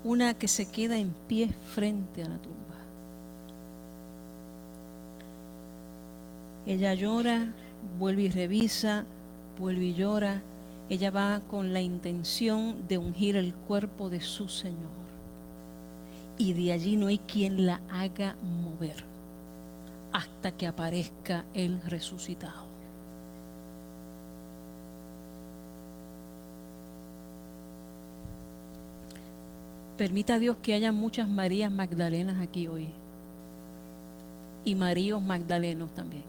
Una 0.03 0.33
que 0.33 0.47
se 0.47 0.69
queda 0.69 0.97
en 0.97 1.13
pie 1.27 1.49
frente 1.73 2.23
a 2.23 2.29
la 2.29 2.37
tumba. 2.37 2.57
Ella 6.65 6.93
llora, 6.93 7.53
vuelve 7.99 8.23
y 8.23 8.29
revisa, 8.29 9.05
vuelve 9.59 9.85
y 9.85 9.93
llora. 9.93 10.41
Ella 10.89 11.11
va 11.11 11.41
con 11.49 11.73
la 11.73 11.81
intención 11.81 12.87
de 12.87 12.97
ungir 12.97 13.35
el 13.35 13.53
cuerpo 13.53 14.09
de 14.09 14.21
su 14.21 14.47
Señor. 14.49 15.03
Y 16.37 16.53
de 16.53 16.73
allí 16.73 16.95
no 16.95 17.07
hay 17.07 17.19
quien 17.19 17.65
la 17.65 17.81
haga 17.91 18.35
mover 18.41 19.03
hasta 20.11 20.51
que 20.51 20.67
aparezca 20.67 21.45
el 21.53 21.81
resucitado. 21.81 22.72
Permita 29.97 30.39
Dios 30.39 30.57
que 30.61 30.73
haya 30.73 30.91
muchas 30.91 31.27
Marías 31.27 31.71
Magdalenas 31.71 32.41
aquí 32.41 32.67
hoy. 32.67 32.89
Y 34.65 34.75
Maríos 34.75 35.21
Magdalenos 35.21 35.93
también. 35.93 36.23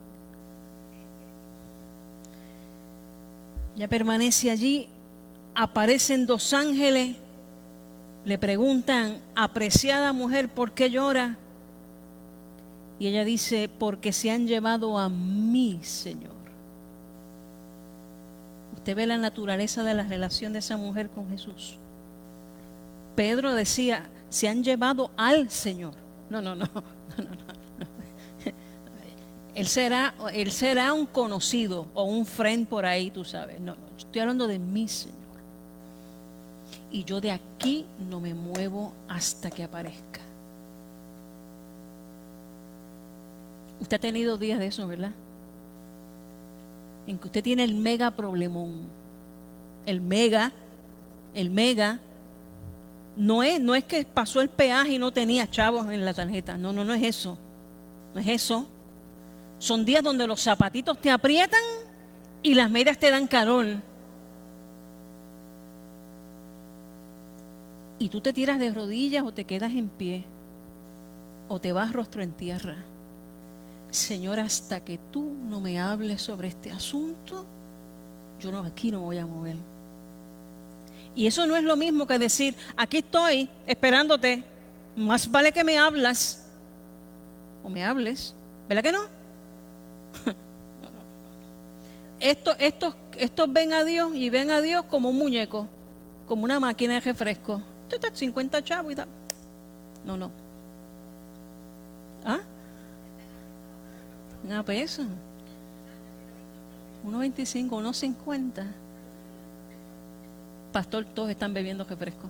Ya 3.76 3.88
permanece 3.88 4.50
allí. 4.50 4.88
Aparecen 5.54 6.26
dos 6.26 6.52
ángeles. 6.52 7.16
Le 8.24 8.38
preguntan, 8.38 9.18
apreciada 9.34 10.12
mujer, 10.12 10.48
¿por 10.48 10.72
qué 10.72 10.90
llora? 10.90 11.36
Y 12.98 13.08
ella 13.08 13.24
dice, 13.24 13.68
porque 13.68 14.12
se 14.12 14.30
han 14.30 14.46
llevado 14.46 14.98
a 14.98 15.08
mí, 15.08 15.80
Señor. 15.82 16.32
Usted 18.74 18.96
ve 18.96 19.06
la 19.06 19.18
naturaleza 19.18 19.82
de 19.82 19.94
la 19.94 20.04
relación 20.04 20.52
de 20.52 20.60
esa 20.60 20.76
mujer 20.76 21.10
con 21.10 21.28
Jesús. 21.28 21.78
Pedro 23.14 23.54
decía, 23.54 24.08
se 24.28 24.48
han 24.48 24.62
llevado 24.62 25.10
al 25.16 25.50
Señor. 25.50 25.94
No, 26.30 26.42
no, 26.42 26.54
no, 26.54 26.66
no, 26.66 26.84
no, 27.16 27.44
Él 29.54 29.68
será, 29.68 30.14
él 30.32 30.50
será 30.50 30.92
un 30.92 31.06
conocido 31.06 31.86
o 31.94 32.04
un 32.04 32.26
friend 32.26 32.66
por 32.66 32.86
ahí, 32.86 33.10
tú 33.10 33.24
sabes. 33.24 33.60
No, 33.60 33.76
no, 33.76 33.96
estoy 33.96 34.20
hablando 34.20 34.46
de 34.46 34.58
mi 34.58 34.88
Señor. 34.88 35.14
Y 36.90 37.04
yo 37.04 37.20
de 37.20 37.30
aquí 37.30 37.86
no 38.10 38.20
me 38.20 38.34
muevo 38.34 38.92
hasta 39.08 39.50
que 39.50 39.62
aparezca. 39.62 40.20
Usted 43.80 43.96
ha 43.96 44.00
tenido 44.00 44.38
días 44.38 44.58
de 44.58 44.66
eso, 44.66 44.86
¿verdad? 44.86 45.12
en 47.06 47.18
que 47.18 47.26
usted 47.26 47.42
tiene 47.42 47.64
el 47.64 47.74
mega 47.74 48.10
problemón. 48.10 48.72
El 49.86 50.00
mega, 50.00 50.52
el 51.34 51.50
mega, 51.50 52.00
no 53.16 53.42
es, 53.42 53.60
no 53.60 53.74
es 53.74 53.84
que 53.84 54.04
pasó 54.04 54.40
el 54.40 54.48
peaje 54.48 54.94
y 54.94 54.98
no 54.98 55.12
tenía 55.12 55.48
chavos 55.48 55.90
en 55.90 56.04
la 56.04 56.14
tarjeta. 56.14 56.56
No, 56.56 56.72
no, 56.72 56.84
no 56.84 56.94
es 56.94 57.02
eso. 57.02 57.38
No 58.14 58.20
es 58.20 58.28
eso. 58.28 58.66
Son 59.58 59.84
días 59.84 60.02
donde 60.02 60.26
los 60.26 60.40
zapatitos 60.40 61.00
te 61.00 61.10
aprietan 61.10 61.62
y 62.42 62.54
las 62.54 62.70
medias 62.70 62.98
te 62.98 63.10
dan 63.10 63.26
calor. 63.26 63.66
Y 67.98 68.08
tú 68.08 68.20
te 68.20 68.32
tiras 68.32 68.58
de 68.58 68.72
rodillas 68.72 69.24
o 69.24 69.32
te 69.32 69.44
quedas 69.44 69.72
en 69.72 69.88
pie 69.88 70.24
o 71.48 71.60
te 71.60 71.72
vas 71.72 71.92
rostro 71.92 72.22
en 72.22 72.32
tierra. 72.32 72.76
Señor, 73.90 74.40
hasta 74.40 74.84
que 74.84 74.98
tú 75.12 75.32
no 75.48 75.60
me 75.60 75.78
hables 75.78 76.20
sobre 76.20 76.48
este 76.48 76.72
asunto, 76.72 77.46
yo 78.40 78.50
no, 78.50 78.58
aquí 78.58 78.90
no 78.90 79.00
voy 79.00 79.18
a 79.18 79.26
mover. 79.26 79.56
Y 81.14 81.26
eso 81.26 81.46
no 81.46 81.56
es 81.56 81.62
lo 81.62 81.76
mismo 81.76 82.06
que 82.06 82.18
decir, 82.18 82.54
aquí 82.76 82.98
estoy 82.98 83.48
esperándote, 83.66 84.42
más 84.96 85.30
vale 85.30 85.52
que 85.52 85.62
me 85.62 85.78
hablas 85.78 86.44
o 87.62 87.68
me 87.68 87.84
hables, 87.84 88.34
¿verdad 88.68 88.82
que 88.82 88.92
no? 88.92 89.02
estos, 92.20 92.56
estos, 92.58 92.96
estos 93.16 93.52
ven 93.52 93.72
a 93.72 93.84
Dios 93.84 94.12
y 94.14 94.28
ven 94.30 94.50
a 94.50 94.60
Dios 94.60 94.84
como 94.86 95.10
un 95.10 95.18
muñeco, 95.18 95.68
como 96.26 96.44
una 96.44 96.58
máquina 96.58 96.94
de 96.94 97.00
refresco. 97.00 97.62
50 98.12 98.62
chavos 98.64 98.92
y 98.92 98.96
tal. 98.96 99.08
No, 100.04 100.16
no. 100.16 100.30
¿Ah? 102.24 102.40
Una 104.44 104.62
peso. 104.64 105.02
1.25, 107.06 107.68
1.50. 107.68 108.66
Pastor, 110.74 111.04
todos 111.04 111.30
están 111.30 111.54
bebiendo 111.54 111.84
refresco. 111.84 112.28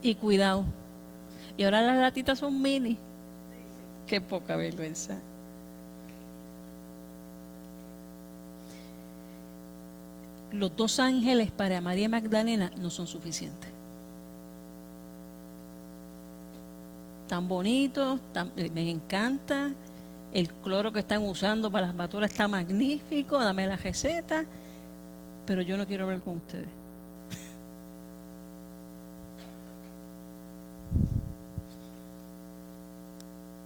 Y 0.00 0.14
cuidado. 0.14 0.64
Y 1.56 1.64
ahora 1.64 1.82
las 1.82 1.98
latitas 1.98 2.38
son 2.38 2.62
mini. 2.62 2.96
Qué 4.06 4.20
poca 4.20 4.54
vergüenza. 4.54 5.18
Los 10.52 10.76
dos 10.76 11.00
ángeles 11.00 11.50
para 11.50 11.80
María 11.80 12.08
Magdalena 12.08 12.70
no 12.76 12.90
son 12.90 13.08
suficientes. 13.08 13.72
tan 17.26 17.46
bonitos, 17.46 18.18
eh, 18.56 18.70
me 18.70 18.88
encanta. 18.88 19.72
El 20.32 20.48
cloro 20.48 20.92
que 20.92 21.00
están 21.00 21.22
usando 21.22 21.70
para 21.70 21.86
las 21.86 21.96
baturas 21.96 22.30
está 22.30 22.48
magnífico, 22.48 23.38
dame 23.38 23.66
la 23.66 23.76
receta, 23.76 24.44
pero 25.46 25.62
yo 25.62 25.76
no 25.76 25.86
quiero 25.86 26.04
hablar 26.04 26.20
con 26.20 26.36
ustedes. 26.36 26.68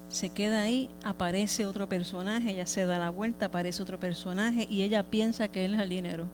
Se 0.08 0.28
queda 0.30 0.62
ahí, 0.62 0.88
aparece 1.02 1.66
otro 1.66 1.88
personaje, 1.88 2.50
ella 2.50 2.66
se 2.66 2.86
da 2.86 2.98
la 2.98 3.10
vuelta, 3.10 3.46
aparece 3.46 3.82
otro 3.82 3.98
personaje 3.98 4.66
y 4.70 4.82
ella 4.82 5.02
piensa 5.02 5.48
que 5.48 5.64
él 5.64 5.74
es 5.74 5.80
el 5.80 5.88
dinero. 5.88 6.26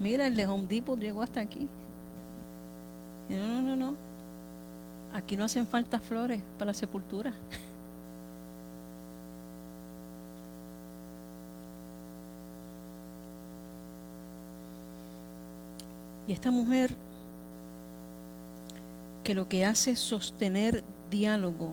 Mira, 0.00 0.26
el 0.26 0.36
de 0.36 0.46
Home 0.46 0.66
Depot 0.66 0.98
llegó 0.98 1.22
hasta 1.22 1.40
aquí. 1.40 1.68
No, 3.28 3.36
no, 3.36 3.62
no, 3.62 3.76
no. 3.76 3.94
Aquí 5.12 5.36
no 5.36 5.44
hacen 5.44 5.66
falta 5.66 5.98
flores 6.00 6.40
para 6.58 6.70
la 6.70 6.74
sepultura. 6.74 7.32
Y 16.26 16.32
esta 16.32 16.50
mujer 16.50 16.94
que 19.22 19.34
lo 19.34 19.48
que 19.48 19.64
hace 19.64 19.92
es 19.92 20.00
sostener 20.00 20.84
diálogo 21.10 21.72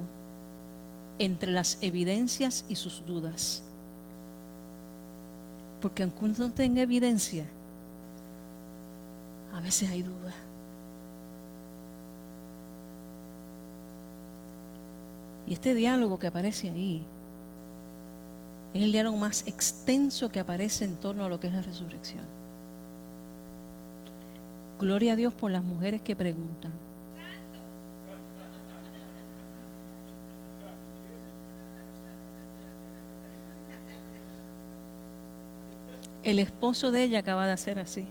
entre 1.19 1.51
las 1.51 1.77
evidencias 1.81 2.65
y 2.67 2.75
sus 2.75 3.05
dudas. 3.05 3.63
Porque 5.81 6.03
aunque 6.03 6.25
uno 6.25 6.35
no 6.37 6.51
tenga 6.51 6.81
evidencia, 6.81 7.45
a 9.53 9.59
veces 9.59 9.89
hay 9.89 10.03
dudas. 10.03 10.33
Y 15.47 15.53
este 15.53 15.73
diálogo 15.73 16.17
que 16.17 16.27
aparece 16.27 16.69
ahí 16.69 17.03
es 18.73 18.83
el 18.83 18.91
diálogo 18.91 19.17
más 19.17 19.45
extenso 19.47 20.29
que 20.29 20.39
aparece 20.39 20.85
en 20.85 20.95
torno 20.95 21.25
a 21.25 21.29
lo 21.29 21.39
que 21.39 21.47
es 21.47 21.53
la 21.53 21.61
resurrección. 21.61 22.40
Gloria 24.81 25.13
a 25.13 25.15
Dios 25.15 25.31
por 25.31 25.51
las 25.51 25.63
mujeres 25.63 26.01
que 26.01 26.15
preguntan. 26.15 26.71
El 36.23 36.39
esposo 36.39 36.91
de 36.91 37.03
ella 37.03 37.19
acaba 37.19 37.45
de 37.45 37.51
hacer 37.51 37.77
así. 37.77 38.07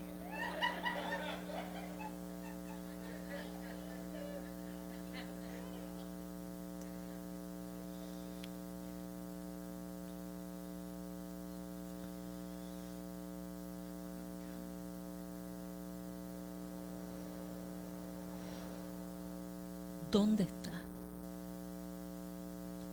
¿Dónde 20.11 20.43
está? 20.43 20.71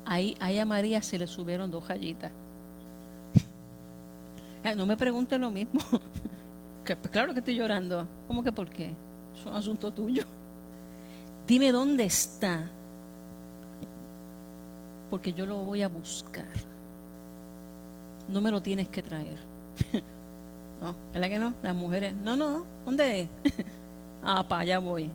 Ahí, 0.04 0.36
ahí 0.40 0.58
a 0.58 0.64
María 0.64 1.02
se 1.02 1.18
le 1.18 1.26
subieron 1.26 1.70
dos 1.70 1.86
rayitas. 1.88 2.32
No 4.76 4.86
me 4.86 4.96
pregunte 4.96 5.38
lo 5.38 5.50
mismo. 5.50 5.80
Pues, 6.84 7.10
claro 7.10 7.34
que 7.34 7.40
estoy 7.40 7.54
llorando. 7.54 8.08
¿Cómo 8.26 8.42
que 8.42 8.50
por 8.50 8.70
qué? 8.70 8.94
Es 9.36 9.44
un 9.44 9.52
asunto 9.52 9.92
tuyo. 9.92 10.24
Dime 11.46 11.70
dónde 11.70 12.04
está. 12.04 12.70
Porque 15.10 15.34
yo 15.34 15.44
lo 15.44 15.58
voy 15.58 15.82
a 15.82 15.88
buscar. 15.88 16.48
No 18.26 18.40
me 18.40 18.50
lo 18.50 18.62
tienes 18.62 18.88
que 18.88 19.02
traer. 19.02 19.38
No, 20.80 20.94
¿verdad 21.12 21.28
que 21.28 21.38
no? 21.40 21.54
Las 21.60 21.74
mujeres, 21.74 22.14
no, 22.14 22.36
no, 22.36 22.64
¿dónde 22.84 23.22
es? 23.22 23.28
ah, 24.22 24.46
para 24.46 24.62
allá 24.62 24.78
voy. 24.78 25.10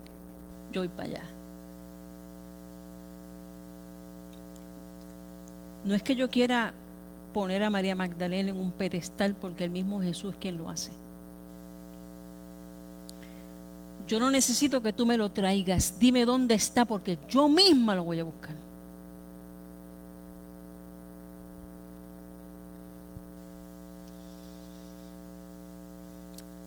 Yo 0.73 0.81
voy 0.81 0.89
para 0.89 1.03
allá. 1.03 1.23
No 5.83 5.95
es 5.95 6.03
que 6.03 6.15
yo 6.15 6.29
quiera 6.29 6.73
poner 7.33 7.63
a 7.63 7.69
María 7.69 7.95
Magdalena 7.95 8.51
en 8.51 8.57
un 8.57 8.71
pedestal 8.71 9.35
porque 9.35 9.65
el 9.65 9.71
mismo 9.71 10.01
Jesús 10.01 10.33
es 10.33 10.39
quien 10.39 10.57
lo 10.57 10.69
hace. 10.69 10.91
Yo 14.07 14.19
no 14.19 14.29
necesito 14.29 14.81
que 14.81 14.93
tú 14.93 15.05
me 15.05 15.17
lo 15.17 15.31
traigas. 15.31 15.97
Dime 15.99 16.25
dónde 16.25 16.55
está 16.55 16.85
porque 16.85 17.17
yo 17.29 17.49
misma 17.49 17.95
lo 17.95 18.03
voy 18.03 18.19
a 18.19 18.23
buscar. 18.23 18.55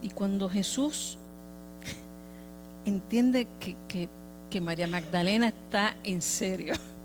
Y 0.03 0.11
cuando 0.11 0.49
Jesús 0.49 1.19
entiende 2.85 3.49
que, 3.61 4.09
que 4.51 4.61
María 4.61 4.87
Magdalena 4.87 5.49
está 5.49 5.97
en 6.05 6.23
serio, 6.23 6.75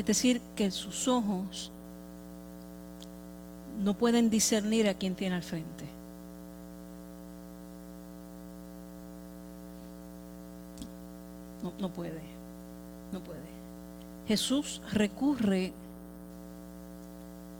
Es 0.00 0.06
decir, 0.06 0.40
que 0.56 0.70
sus 0.70 1.06
ojos 1.08 1.70
no 3.82 3.92
pueden 3.92 4.30
discernir 4.30 4.88
a 4.88 4.94
quién 4.94 5.14
tiene 5.14 5.34
al 5.34 5.42
frente. 5.42 5.84
No, 11.62 11.74
no 11.78 11.90
puede, 11.90 12.22
no 13.12 13.20
puede. 13.20 13.40
Jesús 14.26 14.80
recurre 14.90 15.74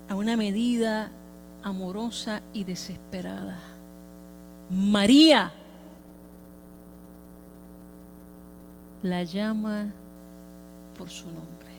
a 0.08 0.14
una 0.14 0.34
medida 0.34 1.10
amorosa 1.62 2.40
y 2.54 2.64
desesperada. 2.64 3.58
María 4.70 5.52
la 9.02 9.24
llama 9.24 9.92
por 10.96 11.10
su 11.10 11.26
nombre. 11.26 11.69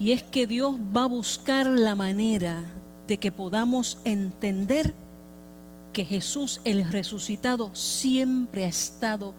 Y 0.00 0.12
es 0.12 0.22
que 0.22 0.46
Dios 0.46 0.76
va 0.96 1.04
a 1.04 1.08
buscar 1.08 1.66
la 1.66 1.94
manera 1.94 2.62
de 3.06 3.18
que 3.18 3.32
podamos 3.32 3.98
entender 4.04 4.94
que 5.92 6.04
Jesús 6.04 6.60
el 6.64 6.88
resucitado 6.90 7.74
siempre 7.74 8.64
ha 8.64 8.68
estado 8.68 9.34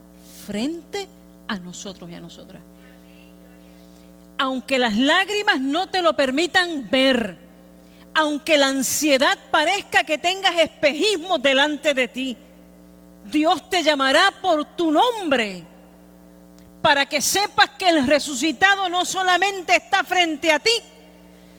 frente 0.46 1.08
a 1.48 1.58
nosotros 1.60 2.10
y 2.10 2.16
a 2.16 2.20
nosotras. 2.20 2.62
Aunque 4.38 4.80
las 4.80 4.98
lágrimas 4.98 5.62
no 5.62 5.88
te 5.88 6.02
lo 6.02 6.14
permitan 6.16 6.90
ver, 6.90 7.38
aunque 8.14 8.58
la 8.58 8.68
ansiedad 8.68 9.38
parezca 9.52 10.04
que 10.04 10.18
tengas 10.18 10.58
espejismo 10.60 11.38
delante 11.38 11.94
de 11.94 12.08
ti, 12.08 12.38
Dios 13.32 13.70
te 13.70 13.84
llamará 13.84 14.34
por 14.42 14.66
tu 14.76 14.92
nombre 14.92 15.64
para 16.82 17.06
que 17.06 17.22
sepas 17.22 17.72
que 17.72 17.90
el 17.90 18.08
resucitado 18.08 18.88
no 18.90 19.06
solamente 19.06 19.76
está 19.76 20.04
frente 20.04 20.52
a 20.52 20.60
ti, 20.60 20.72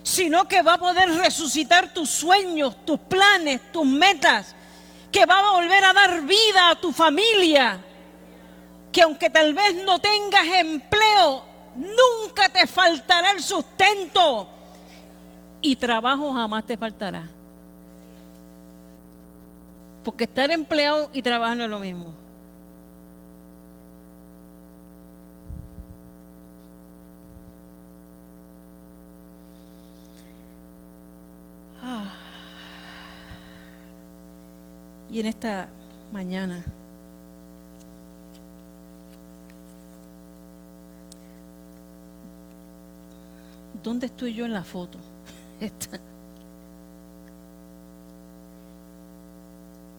sino 0.02 0.48
que 0.48 0.62
va 0.62 0.74
a 0.74 0.78
poder 0.78 1.10
resucitar 1.16 1.92
tus 1.92 2.08
sueños, 2.08 2.84
tus 2.84 2.98
planes, 3.00 3.60
tus 3.72 3.86
metas, 3.86 4.54
que 5.12 5.26
va 5.26 5.38
a 5.38 5.52
volver 5.52 5.84
a 5.84 5.92
dar 5.92 6.22
vida 6.22 6.70
a 6.70 6.80
tu 6.80 6.92
familia, 6.92 7.78
que 8.90 9.02
aunque 9.02 9.28
tal 9.28 9.52
vez 9.52 9.84
no 9.84 9.98
tengas 9.98 10.46
empleo, 10.46 11.44
nunca 11.76 12.48
te 12.48 12.66
faltará 12.66 13.32
el 13.32 13.42
sustento 13.42 14.48
y 15.60 15.76
trabajo 15.76 16.32
jamás 16.32 16.64
te 16.64 16.76
faltará. 16.76 17.28
Porque 20.02 20.24
estar 20.24 20.50
empleado 20.50 21.10
y 21.12 21.20
trabajar 21.20 21.56
no 21.58 21.64
es 21.64 21.70
lo 21.70 21.78
mismo. 21.78 22.19
Y 35.10 35.18
en 35.20 35.26
esta 35.26 35.68
mañana 36.12 36.64
¿dónde 43.82 44.06
estoy 44.06 44.34
yo 44.34 44.44
en 44.44 44.52
la 44.52 44.64
foto? 44.64 44.98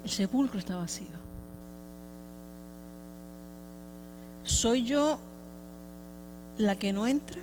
El 0.04 0.10
sepulcro 0.10 0.60
está 0.60 0.76
vacío. 0.78 1.08
¿Soy 4.44 4.84
yo 4.84 5.20
la 6.58 6.76
que 6.76 6.92
no 6.92 7.06
entra? 7.06 7.42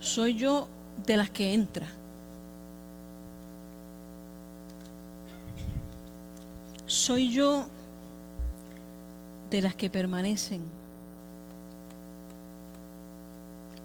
¿Soy 0.00 0.34
yo 0.34 0.66
de 1.06 1.16
las 1.16 1.30
que 1.30 1.52
entra? 1.54 1.86
¿Soy 6.86 7.32
yo 7.32 7.66
de 9.50 9.62
las 9.62 9.74
que 9.74 9.90
permanecen 9.90 10.62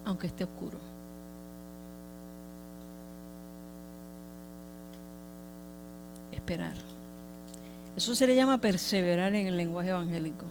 aunque 0.06 0.28
esté 0.28 0.44
oscuro. 0.44 0.78
Esperar. 6.32 6.76
Eso 7.98 8.14
se 8.14 8.28
le 8.28 8.36
llama 8.36 8.62
perseverar 8.62 9.34
en 9.34 9.48
el 9.48 9.58
lenguaje 9.58 9.90
evangélico. 9.90 10.46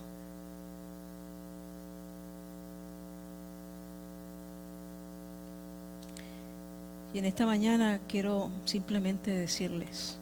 Y 7.14 7.18
en 7.18 7.26
esta 7.26 7.46
mañana 7.46 8.00
quiero 8.08 8.50
simplemente 8.64 9.30
decirles 9.30 10.18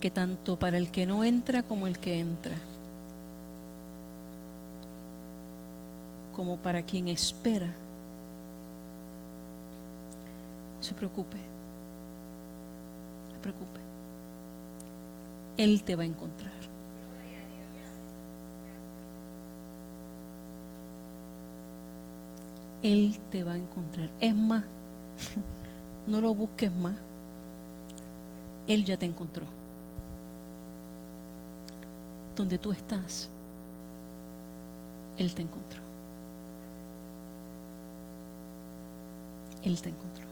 que 0.00 0.10
tanto 0.10 0.58
para 0.58 0.76
el 0.76 0.90
que 0.90 1.06
no 1.06 1.22
entra 1.22 1.62
como 1.62 1.86
el 1.86 2.00
que 2.00 2.18
entra, 2.18 2.56
como 6.34 6.56
para 6.56 6.82
quien 6.82 7.06
espera, 7.06 7.72
se 10.80 10.94
preocupe, 10.94 11.38
se 13.32 13.38
preocupe. 13.38 13.80
Él 15.58 15.84
te 15.84 15.94
va 15.94 16.02
a 16.02 16.06
encontrar. 16.06 16.75
Él 22.82 23.18
te 23.30 23.42
va 23.44 23.52
a 23.52 23.56
encontrar. 23.56 24.10
Es 24.20 24.34
más, 24.34 24.64
no 26.06 26.20
lo 26.20 26.34
busques 26.34 26.72
más. 26.72 26.96
Él 28.66 28.84
ya 28.84 28.96
te 28.96 29.06
encontró. 29.06 29.44
Donde 32.34 32.58
tú 32.58 32.72
estás, 32.72 33.30
Él 35.16 35.34
te 35.34 35.42
encontró. 35.42 35.80
Él 39.62 39.80
te 39.80 39.88
encontró. 39.88 40.24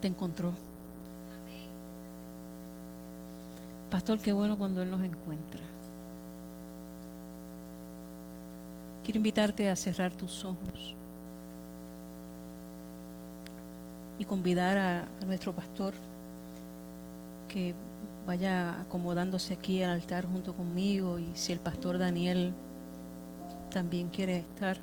Te 0.00 0.08
encontró. 0.08 0.52
Pastor, 3.90 4.18
qué 4.18 4.32
bueno 4.32 4.58
cuando 4.58 4.82
Él 4.82 4.90
nos 4.90 5.02
encuentra. 5.02 5.60
Quiero 9.04 9.18
invitarte 9.18 9.68
a 9.68 9.76
cerrar 9.76 10.12
tus 10.12 10.44
ojos 10.44 10.94
y 14.18 14.24
convidar 14.24 14.78
a, 14.78 15.02
a, 15.02 15.24
nuestro 15.26 15.52
pastor 15.52 15.94
que 17.48 17.74
vaya 18.26 18.80
acomodándose 18.80 19.54
aquí 19.54 19.82
al 19.82 19.90
altar 19.90 20.24
junto 20.24 20.54
conmigo 20.54 21.18
y 21.18 21.30
si 21.34 21.52
el 21.52 21.60
pastor 21.60 21.98
Daniel 21.98 22.54
también 23.70 24.08
quiere 24.08 24.38
estar. 24.38 24.78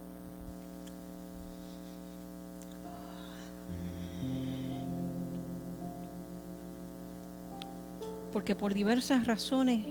porque 8.32 8.55
por 8.55 8.74
diversas 8.74 9.28
razones 9.28 9.86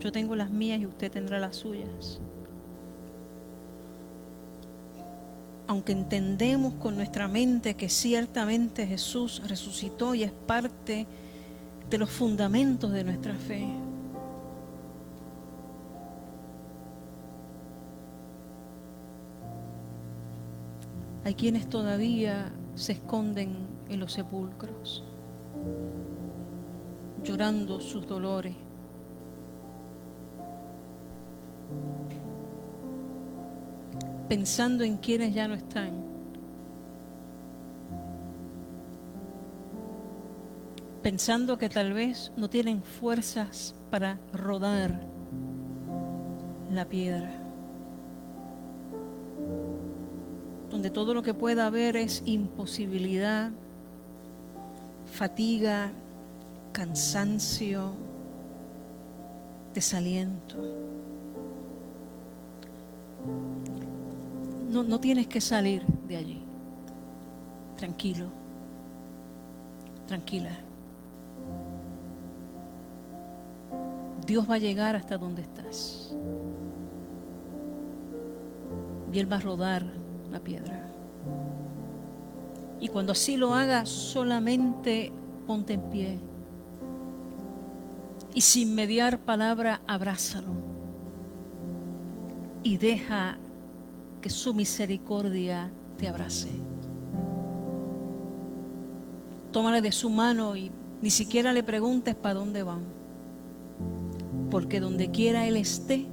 yo 0.00 0.12
tengo 0.12 0.34
las 0.34 0.50
mías 0.50 0.80
y 0.80 0.86
usted 0.86 1.10
tendrá 1.10 1.38
las 1.38 1.56
suyas. 1.56 2.20
Aunque 5.72 5.92
entendemos 5.92 6.74
con 6.74 6.96
nuestra 6.96 7.28
mente 7.28 7.76
que 7.76 7.88
ciertamente 7.88 8.86
Jesús 8.86 9.40
resucitó 9.48 10.14
y 10.14 10.22
es 10.22 10.30
parte 10.30 11.06
de 11.88 11.96
los 11.96 12.10
fundamentos 12.10 12.92
de 12.92 13.04
nuestra 13.04 13.34
fe. 13.36 13.66
Hay 21.24 21.32
quienes 21.32 21.66
todavía 21.70 22.52
se 22.74 22.92
esconden 22.92 23.66
en 23.88 23.98
los 23.98 24.12
sepulcros 24.12 25.02
llorando 27.24 27.80
sus 27.80 28.06
dolores. 28.06 28.54
Pensando 34.32 34.82
en 34.82 34.96
quienes 34.96 35.34
ya 35.34 35.46
no 35.46 35.52
están. 35.52 35.90
Pensando 41.02 41.58
que 41.58 41.68
tal 41.68 41.92
vez 41.92 42.32
no 42.34 42.48
tienen 42.48 42.82
fuerzas 42.82 43.74
para 43.90 44.18
rodar 44.32 45.02
la 46.72 46.86
piedra. 46.86 47.30
Donde 50.70 50.88
todo 50.88 51.12
lo 51.12 51.22
que 51.22 51.34
pueda 51.34 51.66
haber 51.66 51.98
es 51.98 52.22
imposibilidad, 52.24 53.50
fatiga, 55.12 55.92
cansancio, 56.72 57.92
desaliento. 59.74 61.11
No, 64.72 64.82
no 64.82 64.98
tienes 64.98 65.26
que 65.26 65.40
salir 65.40 65.84
de 66.08 66.16
allí. 66.16 66.42
Tranquilo, 67.76 68.26
tranquila. 70.06 70.50
Dios 74.26 74.48
va 74.48 74.54
a 74.54 74.58
llegar 74.58 74.96
hasta 74.96 75.18
donde 75.18 75.42
estás. 75.42 76.14
Y 79.12 79.18
Él 79.18 79.30
va 79.30 79.36
a 79.36 79.40
rodar 79.40 79.84
la 80.30 80.40
piedra. 80.40 80.88
Y 82.80 82.88
cuando 82.88 83.12
así 83.12 83.36
lo 83.36 83.54
haga, 83.54 83.84
solamente 83.84 85.12
ponte 85.46 85.74
en 85.74 85.82
pie 85.90 86.18
y 88.34 88.40
sin 88.40 88.74
mediar 88.74 89.18
palabra 89.18 89.82
abrázalo 89.86 90.52
y 92.62 92.78
deja 92.78 93.36
que 94.22 94.30
su 94.30 94.54
misericordia 94.54 95.70
te 95.98 96.08
abrace. 96.08 96.48
Tómale 99.50 99.82
de 99.82 99.92
su 99.92 100.08
mano 100.08 100.56
y 100.56 100.70
Ni 101.02 101.10
siquiera 101.10 101.52
le 101.52 101.64
preguntes 101.64 102.14
para 102.14 102.34
dónde 102.34 102.62
van. 102.62 102.84
Porque 104.52 104.78
donde 104.78 105.10
quiera 105.10 105.48
Él 105.48 105.56
esté, 105.56 106.06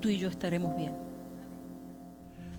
tú 0.00 0.10
y 0.10 0.18
yo 0.18 0.28
estaremos 0.28 0.76
bien. 0.76 1.05